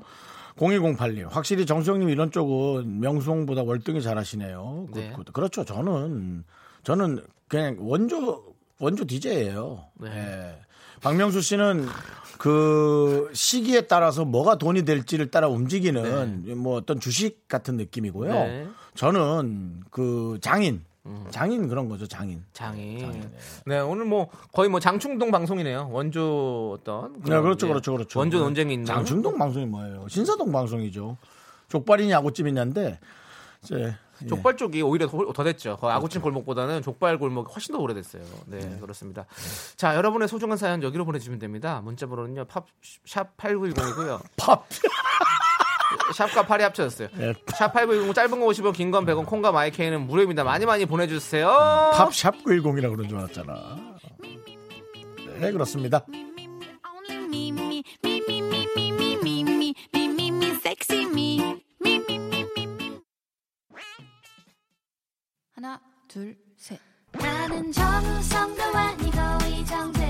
[0.58, 4.88] 0208님 확실히 정수영님 이런 쪽은 명수홍보다 월등히 잘하시네요.
[4.91, 5.12] good, 네.
[5.13, 5.32] good.
[5.34, 5.64] 그렇죠.
[5.66, 6.43] 저는
[6.84, 9.86] 저는 그냥 원조 원조 DJ예요.
[9.99, 10.10] 네.
[10.10, 10.60] 예.
[11.01, 11.86] 박명수 씨는
[12.38, 18.34] 그 시기에 따라서 뭐가 돈이 될지를 따라 움직이는 뭐 어떤 주식 같은 느낌이고요.
[18.34, 18.68] 네.
[18.95, 20.84] 저는 그 장인
[21.30, 22.08] 장인 그런 거죠.
[22.08, 22.43] 장인.
[22.54, 23.30] 장인.
[23.66, 25.89] 네 오늘 뭐 거의 뭐 장충동 방송이네요.
[25.91, 28.20] 원조 어떤 네, 그렇죠, 예, 그렇죠, 그렇죠.
[28.20, 30.08] 원조 논쟁이 있는 장충동 방송이 뭐예요?
[30.08, 31.18] 신사동 방송이죠.
[31.68, 32.99] 족발이냐 아구찜이냐인데
[33.64, 33.76] 이제
[34.22, 34.28] 예.
[34.28, 35.78] 족발 쪽이 오히려 더, 더 됐죠.
[35.78, 38.22] 거의 아구찜 골목보다는 족발 골목이 훨씬 더 오래됐어요.
[38.45, 39.26] 네, 그렇습니다.
[39.76, 41.82] 자, 여러분의 소중한 사연 여기로 보내주시면 됩니다.
[41.84, 42.66] 문자번호는요, 팝,
[43.06, 44.22] 샵 8910이고요.
[44.38, 44.66] 팝.
[46.15, 47.07] 샵과 팔이 합쳐졌어요.
[47.15, 47.33] 네.
[47.33, 50.43] 샵8910 짧은 거 50원, 긴 건 100원, 콩과 마이케이는 무료입니다.
[50.43, 51.47] 많이 많이 보내주세요.
[51.93, 53.77] 팝샵 910이라고 그런 줄 알았잖아.
[55.39, 56.05] 네, 그렇습니다.
[65.55, 66.79] 하나, 둘, 셋.
[67.13, 69.17] 나는 정우성도 아니고
[69.47, 70.03] 이정재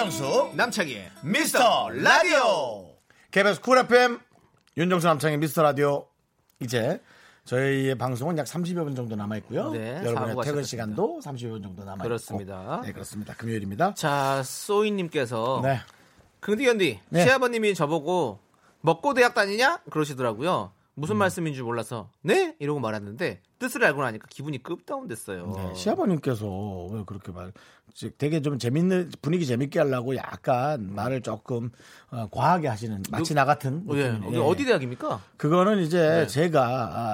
[0.00, 2.88] 윤정수 남창희의 미스터 라디오.
[3.32, 4.18] KBS 쿨 FM
[4.78, 6.06] 윤정수 남창희의 미스터 라디오
[6.58, 7.02] 이제
[7.44, 9.70] 저희의 방송은 약 30여 분 정도 남아 있고요.
[9.72, 10.64] 네, 여러분의 퇴근.
[10.64, 12.76] 시간도 30여 분 정도 남아 그렇습니다.
[12.76, 12.86] 있고.
[12.86, 13.34] 네, 그렇습니다.
[13.34, 13.92] 금요일입니다.
[13.92, 15.80] 자, 소희 님께서 네.
[16.40, 17.24] 긍디 견디 네.
[17.26, 18.38] 시아버님이 저보고
[18.80, 20.72] 먹고 대학 다니냐 그러시더라고요.
[20.94, 25.52] 무슨 말씀인 줄 몰라서 네 이러고 말았는데 뜻을 알고 나니까 기분이 급다운됐어요.
[25.56, 27.52] 네, 시아버님께서 왜 그렇게 말,
[27.94, 31.70] 즉 되게 좀 재밌는 분위기 재밌게 하려고 약간 말을 조금
[32.10, 33.84] 어, 과하게 하시는 마치 나 같은.
[33.88, 34.06] 어, 예.
[34.24, 35.20] 여기 어디 대학입니까?
[35.36, 36.26] 그거는 이제 네.
[36.26, 36.62] 제가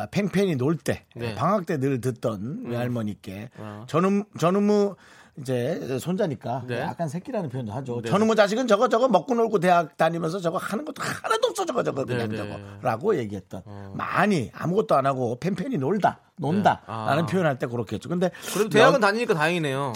[0.03, 1.35] 아, 팽팽히 놀 때, 네.
[1.35, 3.85] 방학 때 늘 듣던 외할머니께 어.
[3.89, 4.97] 전음 전우무
[5.39, 6.81] 이제 손자니까 네.
[6.81, 8.01] 약간 새끼라는 표현도 하죠.
[8.03, 8.09] 네.
[8.11, 12.05] 전우무 자식은 저거 저거 먹고 놀고 대학 다니면서 저거 하는 것도 하나도 없어 저거 저거
[12.05, 12.59] 그냥 네, 네.
[12.81, 13.63] 저거라고 얘기했던
[13.95, 17.27] 많이 아무것도 안 하고 팽팽히 놀다 논다라는 아.
[17.27, 18.09] 표현할 때 그렇게 했죠.
[18.09, 19.93] 근데 그래도 대학은 면- 다니니까 다행이네요.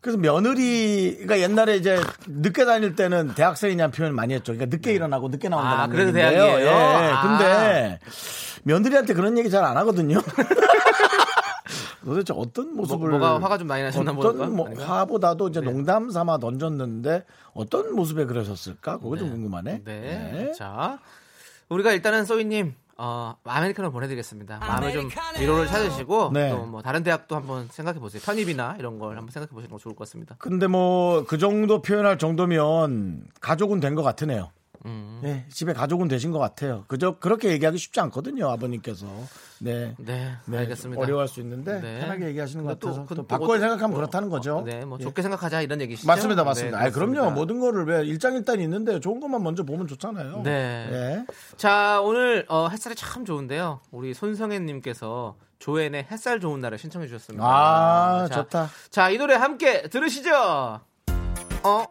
[0.00, 4.52] 그래서 며느리가 옛날에 이제 늦게 다닐 때는 대학생이냐는 표현 많이 했죠.
[4.52, 6.40] 그러니까 늦게 일어나고 늦게 나온다는 아, 그래서 얘기인데요.
[6.44, 6.68] 대학이에요?
[6.68, 6.72] 예.
[7.12, 7.22] 아.
[7.22, 7.98] 근데
[8.62, 10.18] 며느리한테 그런 얘기 잘 안 하거든요.
[12.04, 14.46] 도대체 어떤 모습을 뭐, 가 화가 좀 많이 나셨나 어떤 보니까.
[14.54, 14.68] 뭐?
[14.84, 15.70] 화보다도 이제 네.
[15.70, 18.98] 농담 삼아 던졌는데 어떤 모습에 그러셨을까?
[18.98, 19.82] 그거 좀 궁금하네.
[19.84, 20.52] 네.
[20.56, 20.98] 자,
[21.68, 24.58] 우리가 일단은 소희님 어, 아메리카노 보내드리겠습니다.
[24.58, 25.08] 마음에 좀
[25.38, 26.50] 위로를 찾으시고 네.
[26.50, 28.20] 또뭐 다른 대학도 한번 생각해 보세요.
[28.24, 30.34] 편입이나 이런 걸 한번 생각해 보시는 거 좋을 것 같습니다.
[30.38, 34.50] 근데 뭐 그 정도 표현할 정도면 가족은 된 것 같으네요.
[34.86, 35.20] 음.
[35.22, 36.84] 네, 집에 가족은 되신 것 같아요.
[36.88, 39.06] 그저 그렇게 얘기하기 쉽지 않거든요, 아버님께서.
[39.60, 39.94] 네.
[39.98, 41.02] 네, 네, 알겠습니다.
[41.02, 41.98] 어려워할 수 있는데 네.
[42.00, 44.58] 편하게 얘기하시는 것 같아서 그- 또또 바꿔 어- 생각하면 어, 그렇다는 거죠.
[44.58, 45.02] 어, 네, 뭐 예.
[45.04, 46.06] 좋게 생각하자 이런 얘기시죠?
[46.06, 46.78] 맞습니다, 맞습니다.
[46.80, 47.32] 네, 아, 그럼요.
[47.32, 50.42] 모든 거를 왜 일장일단이 있는데 좋은 것만 먼저 보면 좋잖아요.
[50.44, 50.88] 네.
[50.92, 51.26] 예.
[51.56, 53.80] 자, 오늘 어, 햇살이 참 좋은데요.
[53.90, 57.44] 우리 손성혜님께서 조앤의 햇살 좋은 날을 신청해 주셨습니다.
[57.44, 58.70] 아, 자, 좋다.
[58.90, 60.80] 자, 이 노래 함께 들으시죠.
[61.64, 61.84] 어,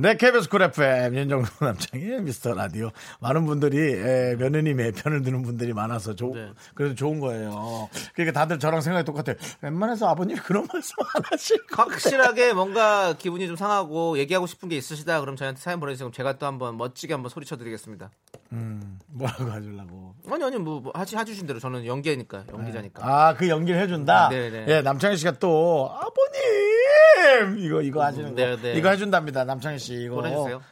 [0.00, 2.92] 네, KBS 쿨 FM 윤정수 남창희의 미스터 라디오.
[3.18, 6.52] 많은 분들이 에, 며느님의 편을 드는 분들이 많아서 조, 네.
[6.76, 7.88] 그래도 좋은 거예요.
[8.14, 9.34] 그러니까 다들 저랑 생각이 똑같아요.
[9.60, 11.82] 웬만해서 아버님이 그런 말씀 안 하실 거.
[11.82, 16.46] 확실하게 뭔가 기분이 좀 상하고 얘기하고 싶은 게 있으시다 그럼 저희한테 사연 보내주시면 제가 또
[16.46, 18.08] 한번 멋지게 한번 소리쳐 드리겠습니다.
[18.50, 20.14] 뭐라고 하실라고.
[20.30, 23.06] 아니 아니 뭐, 뭐 하시 해주신 대로 저는 연기니까 연기자니까.
[23.06, 24.28] 아, 그 연기를 해준다?
[24.30, 24.64] 네, 네.
[24.68, 27.58] 예, 남창희 씨가 또, 아버님!
[27.58, 28.34] 이거, 이거 하시는 거.
[28.34, 28.74] 네, 네.
[28.74, 29.94] 이거 해준답니다, 남창희 씨.
[29.94, 30.22] 이거.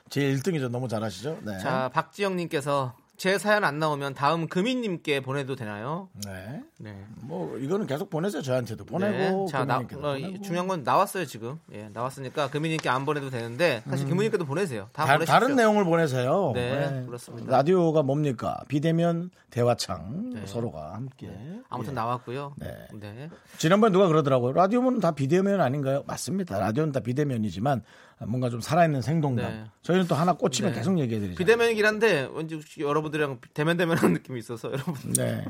[0.09, 0.69] 제 1등이죠.
[0.69, 1.39] 너무 잘하시죠?
[1.43, 1.59] 네.
[1.59, 6.09] 자 박지영님께서 제 사연 안 나오면 다음 금희님께 보내도 되나요?
[6.27, 6.63] 네.
[6.79, 7.05] 네.
[7.23, 8.43] 뭐, 이거는 계속 보내세요.
[8.43, 9.47] 저한테도 보내고.
[9.47, 9.51] 네.
[9.51, 10.17] 자, 나, 어.
[10.45, 11.59] 중요한 건 나왔어요 지금.
[11.73, 14.89] 예, 나왔으니까 금희님께 안 보내도 되는데 사실 금희님께도 보내세요.
[14.93, 15.25] 다, 다.
[15.25, 16.53] 다른 내용을 보내세요.
[16.55, 17.51] 네, 그렇습니다.
[17.51, 18.61] 라디오가 뭡니까?
[18.69, 20.43] 비대면 대화창 네.
[20.47, 21.31] 서로가 함께.
[21.71, 21.95] 아무튼 예.
[21.95, 22.55] 나왔고요.
[22.59, 22.89] 네.
[23.01, 23.31] 네.
[23.57, 24.53] 지난번에 누가 그러더라고요.
[24.53, 26.05] 라디오는 다 비대면 아닌가요?
[26.07, 26.59] 맞습니다.
[26.59, 27.83] 라디오는 다 비대면이지만
[28.25, 29.45] 뭔가 좀 살아있는 생동감.
[29.51, 29.65] 네.
[29.83, 30.79] 저희는 또 하나 꽂히면 네.
[30.79, 31.37] 계속 얘기해드리죠.
[31.39, 34.95] 비대면이긴 한데 왠지 여러분들이랑 대면 대면하는 느낌이 있어서 여러분.
[35.13, 35.45] 네.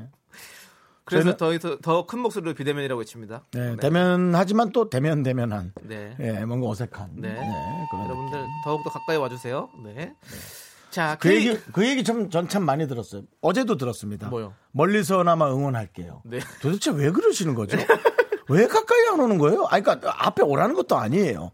[1.04, 3.44] 그래서 저희는- 더큰 목소리로 비대면이라고 외칩니다.
[3.52, 3.76] 네.
[3.76, 5.72] 대면하지만 또 대면 대면한.
[5.82, 6.16] 네.
[6.18, 7.10] 예, 뭔가 어색한.
[7.14, 7.34] 네.
[7.90, 9.68] 그런 여러분들 더욱 더 가까이 와주세요.
[9.84, 10.12] 네.
[10.90, 13.22] 자, 그 K- 얘기 그 얘기 참 전 참 많이 들었어요.
[13.40, 14.28] 어제도 들었습니다.
[14.30, 14.54] 뭐요?
[14.72, 16.22] 멀리서나마 응원할게요.
[16.24, 16.40] 네.
[16.60, 17.76] 도대체 왜 그러시는 거죠?
[18.48, 19.64] 왜 가까이 안 오는 거예요?
[19.70, 21.50] 아니 그러니까 앞에 오라는 것도 아니에요.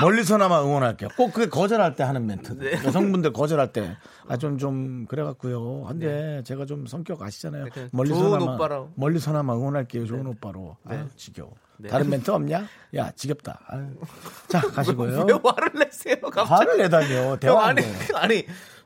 [0.00, 1.10] 멀리서나마 응원할게요.
[1.16, 2.58] 꼭 그게 거절할 때 하는 멘트.
[2.58, 2.72] 네.
[2.84, 3.96] 여성분들 거절할 때.
[4.28, 5.84] 아, 좀, 좀, 그래갖고요.
[5.88, 7.66] 근데 제가 좀 성격 아시잖아요.
[7.74, 8.86] 네, 멀리서나마.
[8.94, 10.06] 멀리서나마 응원할게요.
[10.06, 10.76] 좋은 오빠로.
[10.84, 11.52] 아 지겨워.
[11.78, 11.88] 네.
[11.88, 12.66] 다른 멘트 없냐?
[12.96, 13.60] 야, 지겹다.
[13.66, 13.86] 아유.
[14.48, 15.24] 자, 가시고요.
[15.24, 16.16] 왜 화를 내세요?
[16.20, 16.48] 갑자기.
[16.50, 17.30] 화를 내다니요.
[17.30, 17.82] 형, 대화 아니,
[18.14, 18.44] 아니,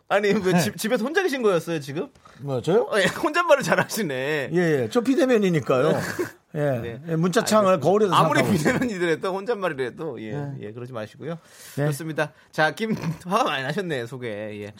[0.08, 2.08] 아니, 왜 집, 집에서 혼자 계신 거였어요, 지금?
[2.40, 2.82] 뭐, 저요?
[2.90, 4.50] 어, 예, 혼잣말을 잘 하시네.
[4.52, 4.88] 예, 예.
[4.90, 5.92] 저 비대면이니까요.
[6.56, 6.60] 예.
[6.60, 7.00] 네.
[7.08, 8.42] 예, 문자창을 거울에서 아무리.
[8.42, 11.38] 비대면이더라도 혼잣말이라도 예, 예 그러지 마시고요.
[11.76, 11.86] 네.
[11.86, 12.32] 좋습니다.
[12.52, 12.94] 자, 김
[13.26, 14.28] 화가 많이 나셨네 소개.
[14.28, 14.72] 예.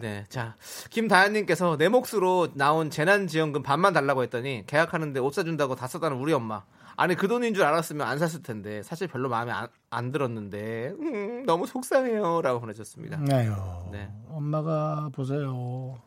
[0.00, 0.24] 네.
[0.28, 0.54] 자,
[0.90, 6.62] 김다현님께서 내 몫으로 나온 재난지원금 반만 달라고 했더니 계약하는데 옷 사준다고 다 썼다는 우리 엄마.
[7.00, 11.46] 아니 그 돈인 줄 알았으면 안 샀을 텐데 사실 별로 마음에 안, 안 들었는데 음,
[11.46, 13.20] 너무 속상해요라고 보내셨습니다.
[13.30, 13.54] 아유,
[13.92, 14.12] 네.
[14.26, 16.02] 엄마가 보세요.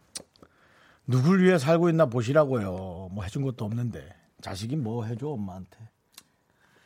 [1.07, 3.07] 누굴 위해 살고 있나 보시라고요.
[3.13, 5.77] 뭐 해준 것도 없는데 자식이 뭐 해줘 엄마한테.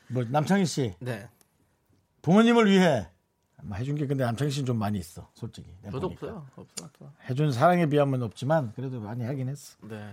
[0.10, 1.28] 뭐 남창희 씨 네.
[2.22, 3.08] 부모님을 위해
[3.64, 5.76] 뭐 해준 게 근데 남창희 씨는 좀 많이 있어 솔직히.
[5.86, 6.28] 저도 보니까.
[6.28, 6.48] 없어요.
[6.56, 6.86] 없어.
[6.86, 7.12] 없어.
[7.28, 9.78] 해준 사랑에 비하면 없지만 그래도 많이 하긴 했어.
[9.82, 10.12] 네.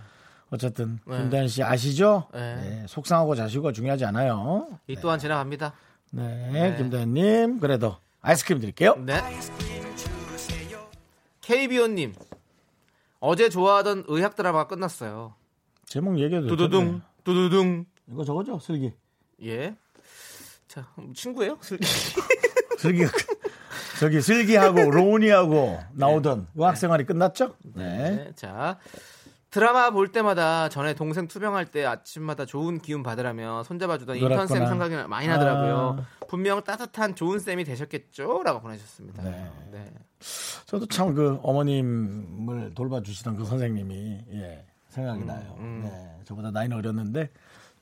[0.53, 1.17] 어쨌든 네.
[1.17, 2.27] 김다현 씨 아시죠?
[2.31, 2.55] 네.
[2.55, 4.67] 네, 속상하고 자식과 중요하지 않아요.
[4.85, 5.73] 이 또한 지나갑니다.
[6.11, 6.77] 네, 네.
[6.77, 8.95] 김다현님 그래도 아이스크림 드릴게요.
[9.03, 9.19] 네.
[11.41, 12.13] KBO님
[13.19, 15.33] 어제 좋아하던 의학 드라마가 끝났어요.
[15.87, 17.01] 제목 얘기해도 두두둥.
[17.23, 18.93] 두두둥 이거 저거죠 슬기.
[19.43, 19.75] 예.
[20.67, 21.57] 자 친구예요?
[21.61, 21.83] 슬기.
[22.77, 23.05] 슬기
[23.99, 27.55] 저기 슬기하고 로운이하고 나오던 의학 생활이 끝났죠?
[27.73, 28.09] 네.
[28.11, 28.31] 네.
[28.35, 28.77] 자
[29.53, 34.65] 드라마 볼 때마다 전에 동생 투병할 때 아침마다 좋은 기운 받으라며 손잡아주던 인턴 쌤.
[34.65, 35.97] 생각이 많이 나더라고요.
[35.99, 36.25] 아.
[36.27, 39.21] 분명 따뜻한 좋은 쌤이 되셨겠죠?라고 보내셨습니다.
[39.21, 39.51] 네.
[39.71, 39.93] 네.
[40.65, 45.55] 저도 참 그 어머님을 돌봐주시던 그 선생님이 예, 생각이 음, 나요.
[45.83, 47.29] 네, 저보다 나이는 어렸는데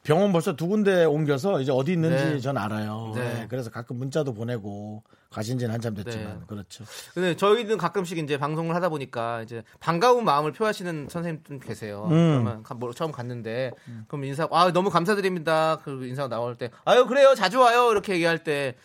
[0.04, 2.40] 병원 벌써 두 군데 옮겨서 이제 어디 있는지 네.
[2.42, 3.14] 전 알아요.
[3.16, 3.34] 네.
[3.34, 6.46] 네, 그래서 가끔 문자도 보내고 가신 지는 한참 됐지만 네.
[6.46, 6.84] 그렇죠.
[7.14, 12.04] 근데 저희는 가끔씩 이제 방송을 하다 보니까 이제 반가운 마음을 표하시는 선생님들 계세요.
[12.12, 12.44] 음.
[12.44, 13.72] 그러면 가- 뭐 처음 갔는데
[14.10, 15.78] 그럼 인사 아 너무 감사드립니다.
[15.84, 18.76] 그 인사가 나올 때 아유 그래요 자주 와요 이렇게 얘기할 때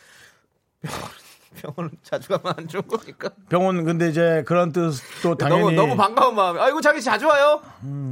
[1.57, 6.35] 병원 자주 가면 안 좋은 거니까 병원 근데 이제 그런 뜻도 당연히 너무 너무 반가운
[6.37, 7.61] 마음에 아이고 자기 자주 와요.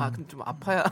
[0.00, 0.82] 아 근데 좀 아파야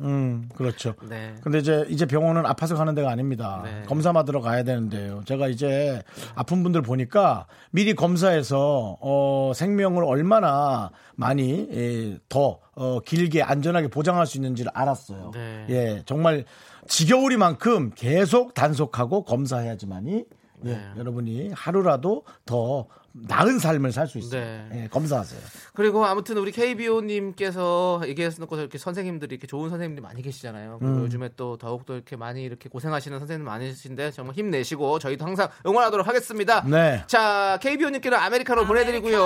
[0.00, 0.94] 음, 그렇죠.
[1.08, 1.34] 네.
[1.42, 3.60] 근데 이제 이제 병원은 아파서 가는 데가 아닙니다.
[3.64, 3.82] 네.
[3.86, 5.22] 검사 받으러 가야 되는데요.
[5.24, 6.02] 제가 이제
[6.34, 14.26] 아픈 분들 보니까 미리 검사해서 어, 생명을 얼마나 많이 예, 더 어, 길게 안전하게 보장할
[14.26, 15.32] 수 있는지를 알았어요.
[15.34, 15.66] 네.
[15.70, 16.44] 예, 정말
[16.86, 20.24] 지겨우리만큼 계속 단속하고 검사해야지만이
[20.64, 20.90] 예, 네.
[20.96, 24.40] 여러분이 하루라도 더 나은 삶을 살 수 있어요.
[24.40, 24.68] 네.
[24.84, 25.40] 예, 검사하세요.
[25.74, 30.78] 그리고 아무튼 우리 KBO님께서 얘기했었고 이렇게 선생님들이 이렇게 좋은 선생님들이 많이 계시잖아요.
[30.80, 36.06] 그리고 요즘에 또 더욱더 이렇게 많이 이렇게 고생하시는 선생님 많으신데 정말 힘내시고 저희도 항상 응원하도록
[36.06, 36.62] 하겠습니다.
[36.62, 37.02] 네.
[37.06, 39.20] 자, KBO님께는 아메리카노 보내드리고요.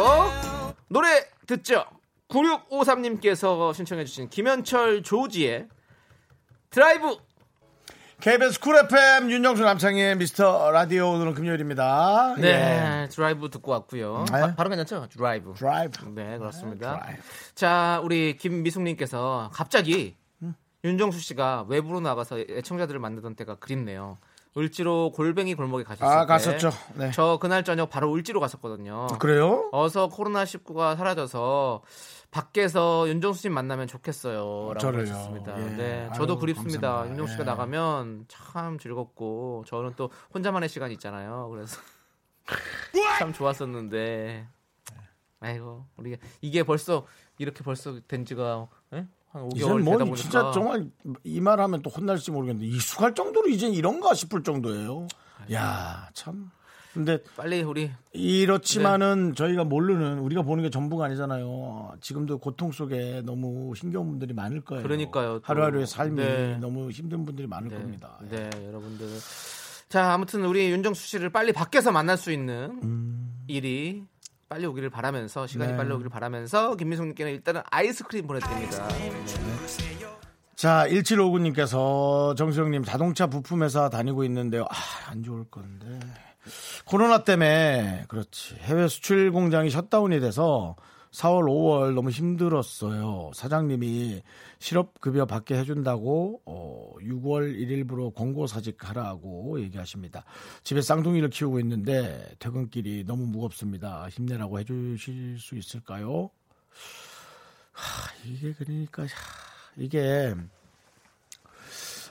[0.88, 1.84] 노래 듣죠.
[2.28, 5.68] 9653님께서 신청해주신 김현철 조지의
[6.70, 7.16] 드라이브.
[8.22, 12.36] KBS 쿨 FM 윤정수 남창희의 미스터 라디오 오늘은 금요일입니다.
[12.38, 14.26] 네, 드라이브 듣고 왔고요.
[14.32, 14.40] 네.
[14.40, 15.08] 바, 바로 괜찮죠?
[15.08, 15.54] 드라이브.
[15.56, 16.04] 드라이브.
[16.14, 17.00] 네, 그렇습니다.
[17.00, 17.22] 드라이브.
[17.56, 20.16] 자, 우리 김미숙님께서 갑자기
[20.84, 24.18] 윤정수 씨가 외부로 나가서 애청자들을 만나던 때가 그립네요.
[24.56, 26.26] 을지로 골뱅이 골목에 가셨을 아, 때.
[26.28, 26.70] 갔었죠.
[26.94, 27.10] 네.
[27.12, 29.08] 저 그날 저녁 바로 을지로 갔었거든요.
[29.18, 29.68] 그래요?
[29.72, 31.82] 어서 코로나 19가 사라져서
[32.32, 34.68] 밖에서 윤정수 씨 만나면 좋겠어요.
[34.68, 35.12] 라고 저를요.
[35.12, 35.60] 하셨습니다.
[35.60, 35.76] 예.
[35.76, 36.80] 네, 아유, 저도 그립습니다.
[36.80, 37.10] 감사합니다.
[37.12, 37.46] 윤정수 씨가 예.
[37.46, 41.48] 나가면 참 즐겁고 저는 또 혼자만의 시간이 있잖아요.
[41.50, 41.78] 그래서
[43.18, 44.48] 참 좋았었는데.
[45.40, 47.06] 아이고, 우리 이게 벌써
[47.36, 49.06] 이렇게 벌써 된 지가 예?
[49.28, 50.90] 한 5개월 이제는 되다 뭐 보니까 진짜 정말
[51.24, 55.06] 이 말하면 또 혼날지 모르겠는데 익숙할 정도로 이제 이런가 싶을 정도예요.
[55.52, 56.50] 야, 참.
[56.92, 59.34] 근데 빨리 우리 이렇지만은 네.
[59.34, 61.94] 저희가 모르는 우리가 보는 게 전부가 아니잖아요.
[62.00, 64.82] 지금도 고통 속에 너무 힘겨운 분들이 많을 거예요.
[64.82, 65.42] 그러니까요, 또.
[65.44, 66.58] 하루하루의 삶이 네.
[66.58, 68.18] 너무 힘든 분들이 많을 네, 겁니다.
[68.28, 69.06] 네, 여러분들.
[69.88, 72.78] 자, 아무튼 우리 윤정수 씨를 빨리 밖에서 만날 수 있는
[73.46, 74.04] 일이
[74.48, 75.72] 빨리 오기를 바라면서 시간이 음.
[75.72, 75.76] 네.
[75.78, 78.86] 빨리 오기를 바라면서 김민성님께는 일단은 아이스크림 보내드립니다.
[80.54, 84.64] 자, 1759님께서 정수영님 자동차 부품회사 다니고 있는데요.
[84.64, 85.86] 아, 안 좋을 건데.
[86.84, 88.56] 코로나 때문에 그렇지.
[88.56, 90.76] 해외 수출 공장이 셧다운이 돼서
[91.12, 93.32] 4월, 5월 너무 힘들었어요.
[93.34, 94.22] 사장님이
[94.58, 100.24] 실업급여 받게 해준다고 어, 6월 1일부로 권고사직하라고 얘기하십니다.
[100.62, 104.08] 집에 쌍둥이를 키우고 있는데 퇴근길이 너무 무겁습니다.
[104.08, 106.30] 힘내라고 해주실 수 있을까요?
[107.72, 109.08] 하, 이게 그러니까 하,
[109.76, 110.34] 이게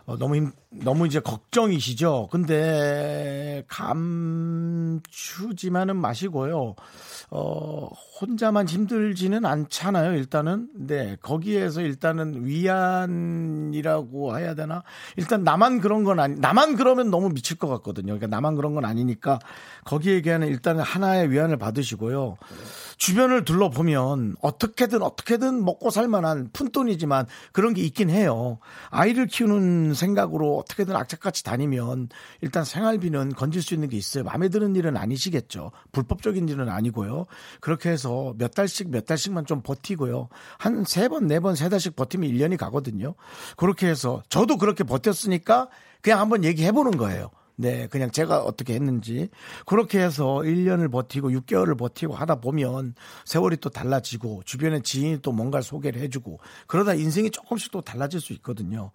[0.05, 2.29] 어, 너무 힘, 너무 이제 걱정이시죠.
[2.31, 3.65] 근데
[5.01, 6.75] 감추지만은 마시고요.
[7.33, 10.13] 어, 혼자만 힘들지는 않잖아요.
[10.15, 10.69] 일단은.
[10.75, 14.83] 네, 거기에서 일단은 위안이라고 해야 되나?
[15.17, 18.07] 일단 나만 그런 건 아니, 나만 그러면 너무 미칠 것 같거든요.
[18.07, 19.39] 그러니까 나만 그런 건 아니니까
[19.85, 22.37] 거기에게는 일단은 하나의 위안을 받으시고요.
[22.97, 28.59] 주변을 둘러보면 어떻게든 어떻게든 먹고 살 만한 푼돈이지만 그런 게 있긴 해요.
[28.89, 32.09] 아이를 키우는 생각으로 어떻게든 악착같이 다니면
[32.41, 34.23] 일단 생활비는 건질 수 있는 게 있어요.
[34.23, 35.71] 마음에 드는 일은 아니시겠죠.
[35.91, 37.25] 불법적인 일은 아니고요.
[37.59, 40.29] 그렇게 해서 몇 달씩 몇 달씩만 좀 버티고요.
[40.57, 43.15] 한 세 번, 네 번, 세 달씩 버티면 1년이 가거든요.
[43.55, 45.69] 그렇게 해서 저도 그렇게 버텼으니까
[46.01, 47.29] 그냥 한번 얘기해 보는 거예요.
[47.55, 49.29] 네, 그냥 제가 어떻게 했는지.
[49.65, 52.95] 그렇게 해서 1년을 버티고 6개월을 버티고 하다 보면
[53.25, 58.33] 세월이 또 달라지고 주변에 지인이 또 뭔가를 소개를 해주고 그러다 인생이 조금씩 또 달라질 수
[58.33, 58.91] 있거든요.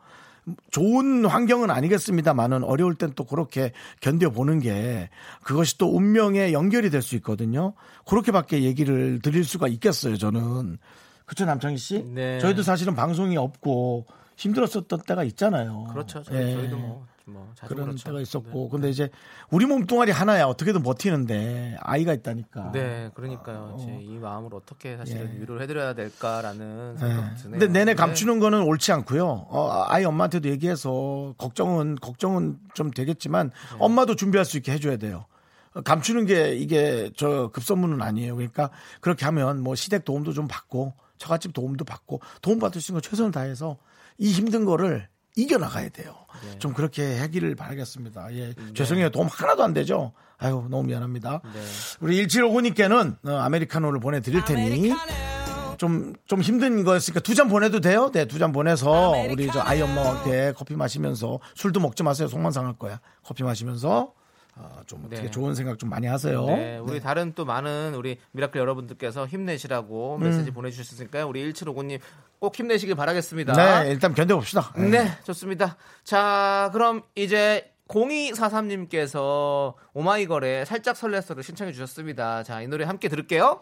[0.71, 5.11] 좋은 환경은 아니겠습니다만은 어려울 땐 또 그렇게 견뎌보는 게
[5.43, 7.73] 그것이 또 운명에 연결이 될 수 있거든요.
[8.07, 10.79] 그렇게밖에 얘기를 드릴 수가 있겠어요, 저는.
[11.25, 12.05] 그렇죠, 남창희 씨?
[12.05, 12.39] 네.
[12.39, 15.89] 저희도 사실은 방송이 없고 힘들었었던 때가 있잖아요.
[15.91, 16.23] 그렇죠.
[16.23, 16.55] 저희, 예.
[16.55, 18.05] 저희도 뭐, 뭐 그런 그렇죠.
[18.05, 19.11] 때가 있었고 근데 이제
[19.51, 22.71] 우리 몸뚱아리 하나야 어떻게든 버티는데 아이가 있다니까.
[22.71, 23.77] 네, 그러니까요.
[23.81, 25.41] 제이 마음을 어떻게 사실은 예.
[25.41, 26.99] 위로를 해드려야 될까라는 네.
[27.01, 27.59] 생각 드네요.
[27.59, 27.95] 근데 내내 네.
[27.95, 29.27] 감추는 거는 옳지 않고요.
[29.27, 33.77] 어, 아이 엄마한테도 얘기해서 걱정은 걱정은 좀 되겠지만 네.
[33.81, 35.27] 엄마도 준비할 수 있게 해줘야 돼요.
[35.75, 38.37] 어, 감추는 게 이게 저 급선무는 아니에요.
[38.37, 38.71] 그러니까
[39.01, 43.09] 그렇게 하면 뭐 시댁 도움도 좀 받고 처갓집 도움도 받고 도움 받을 수 있는 거
[43.09, 43.79] 최선을 다해서
[44.17, 46.15] 이 힘든 거를 이겨 나가야 돼요.
[46.43, 46.59] 네.
[46.59, 48.35] 좀 그렇게 하기를 바라겠습니다.
[48.35, 48.55] 예.
[48.75, 49.11] 죄송해요.
[49.11, 50.13] 도움 하나도 안 되죠.
[50.39, 51.41] 아유, 너무 미안합니다.
[51.45, 51.61] 네.
[52.01, 54.93] 우리 1759님께는 어, 아메리카노를 보내드릴 테니
[55.79, 58.11] 좀, 좀 힘든 거였으니까 두 잔 보내도 돼요?
[58.13, 62.29] 네, 두 잔 보내서 우리 저 아이 엄마한테 커피 마시면서 술도 먹지 마세요.
[62.29, 63.01] 속만 상할 거야.
[63.23, 64.13] 커피 마시면서
[64.57, 65.31] 어, 좀 어떻게 네.
[65.31, 66.47] 좋은 생각 좀 많이 하세요.
[66.47, 70.23] 네, 우리 다른 또 많은 우리 미라클 여러분들께서 힘내시라고 음.
[70.23, 71.29] 메시지 보내주셨으니까요.
[71.29, 72.01] 우리 1759님
[72.39, 73.53] 꼭 힘내시길 바라겠습니다.
[73.53, 74.73] 네, 일단 견뎌봅시다.
[74.77, 75.77] 네, 좋습니다.
[76.05, 82.43] 자, 그럼 이제 0243님께서 오마이걸의 살짝 설레서를 신청해 주셨습니다.
[82.43, 83.61] 자, 이 노래 함께 들을게요.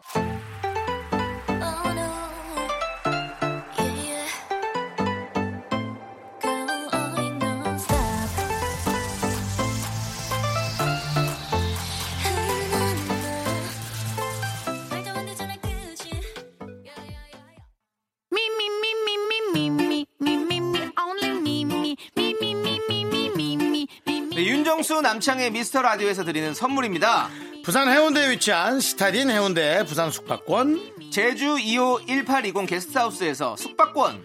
[24.95, 27.29] 네, 윤정수 남창의 미스터 라디오에서 드리는 선물입니다.
[27.65, 31.11] 부산 해운대에 위치한 시타딘 해운대 부산 숙박권.
[31.11, 34.25] 제주 2호 1820 게스트하우스에서 숙박권.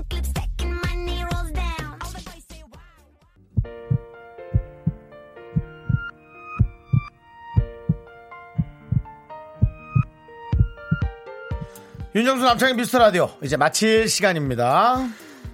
[12.13, 15.07] 윤정수 남창의 미스터 라디오 이제 마칠 시간입니다.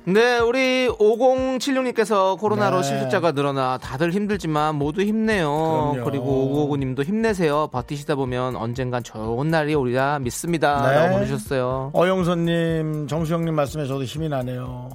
[0.05, 2.84] 네, 우리 5076님께서 코로나로 네.
[2.84, 5.91] 실직자가 늘어나 다들 힘들지만 모두 힘내요.
[5.91, 6.03] 그럼요.
[6.10, 7.68] 그리고 5959님도 힘내세요.
[7.72, 10.88] 버티시다 보면 언젠간 좋은 날이 오리라 믿습니다.
[10.89, 10.95] 네.
[10.95, 11.91] 라고 보내주셨어요.
[11.93, 14.89] 어영선님, 정수영님 말씀에 저도 힘이 나네요.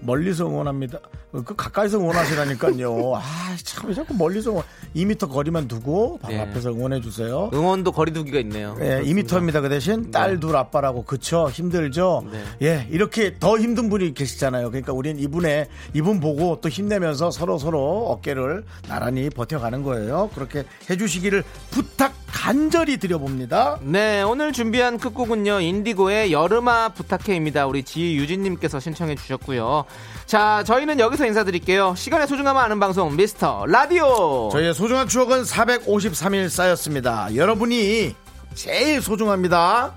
[0.00, 0.98] 멀리서 응원합니다.
[1.32, 3.14] 그 가까이서 응원하시라니까요.
[3.16, 4.64] 아, 참, 왜 자꾸 멀리서 응원.
[4.96, 6.40] 2m 거리만 두고 바로 네.
[6.40, 7.50] 앞에서 응원해 주세요.
[7.52, 8.76] 응원도 거리두기가 있네요.
[8.80, 9.60] 예, 2m입니다.
[9.60, 12.24] 그 대신 딸 둘 아빠라고 그쵸 힘들죠.
[12.30, 12.44] 네.
[12.62, 14.70] 예, 이렇게 더 힘든 분이 계시잖아요.
[14.70, 20.30] 그러니까 우린 이분의 이분 보고 또 힘내면서 서로 서로 어깨를 나란히 버텨가는 거예요.
[20.34, 23.78] 그렇게 해주시기를 부탁 간절히 드려봅니다.
[23.82, 27.66] 네, 오늘 준비한 끝곡은요, 인디고의 여름아 부탁해입니다.
[27.66, 29.84] 우리 지유진님께서 신청해 주셨고요.
[30.26, 31.94] 자, 저희는 여기서 인사드릴게요.
[31.96, 34.50] 시간의 소중함을 아는 방송, 미스터 라디오!
[34.52, 37.34] 저희의 소중한 추억은 453일 쌓였습니다.
[37.34, 38.14] 여러분이
[38.54, 39.94] 제일 소중합니다.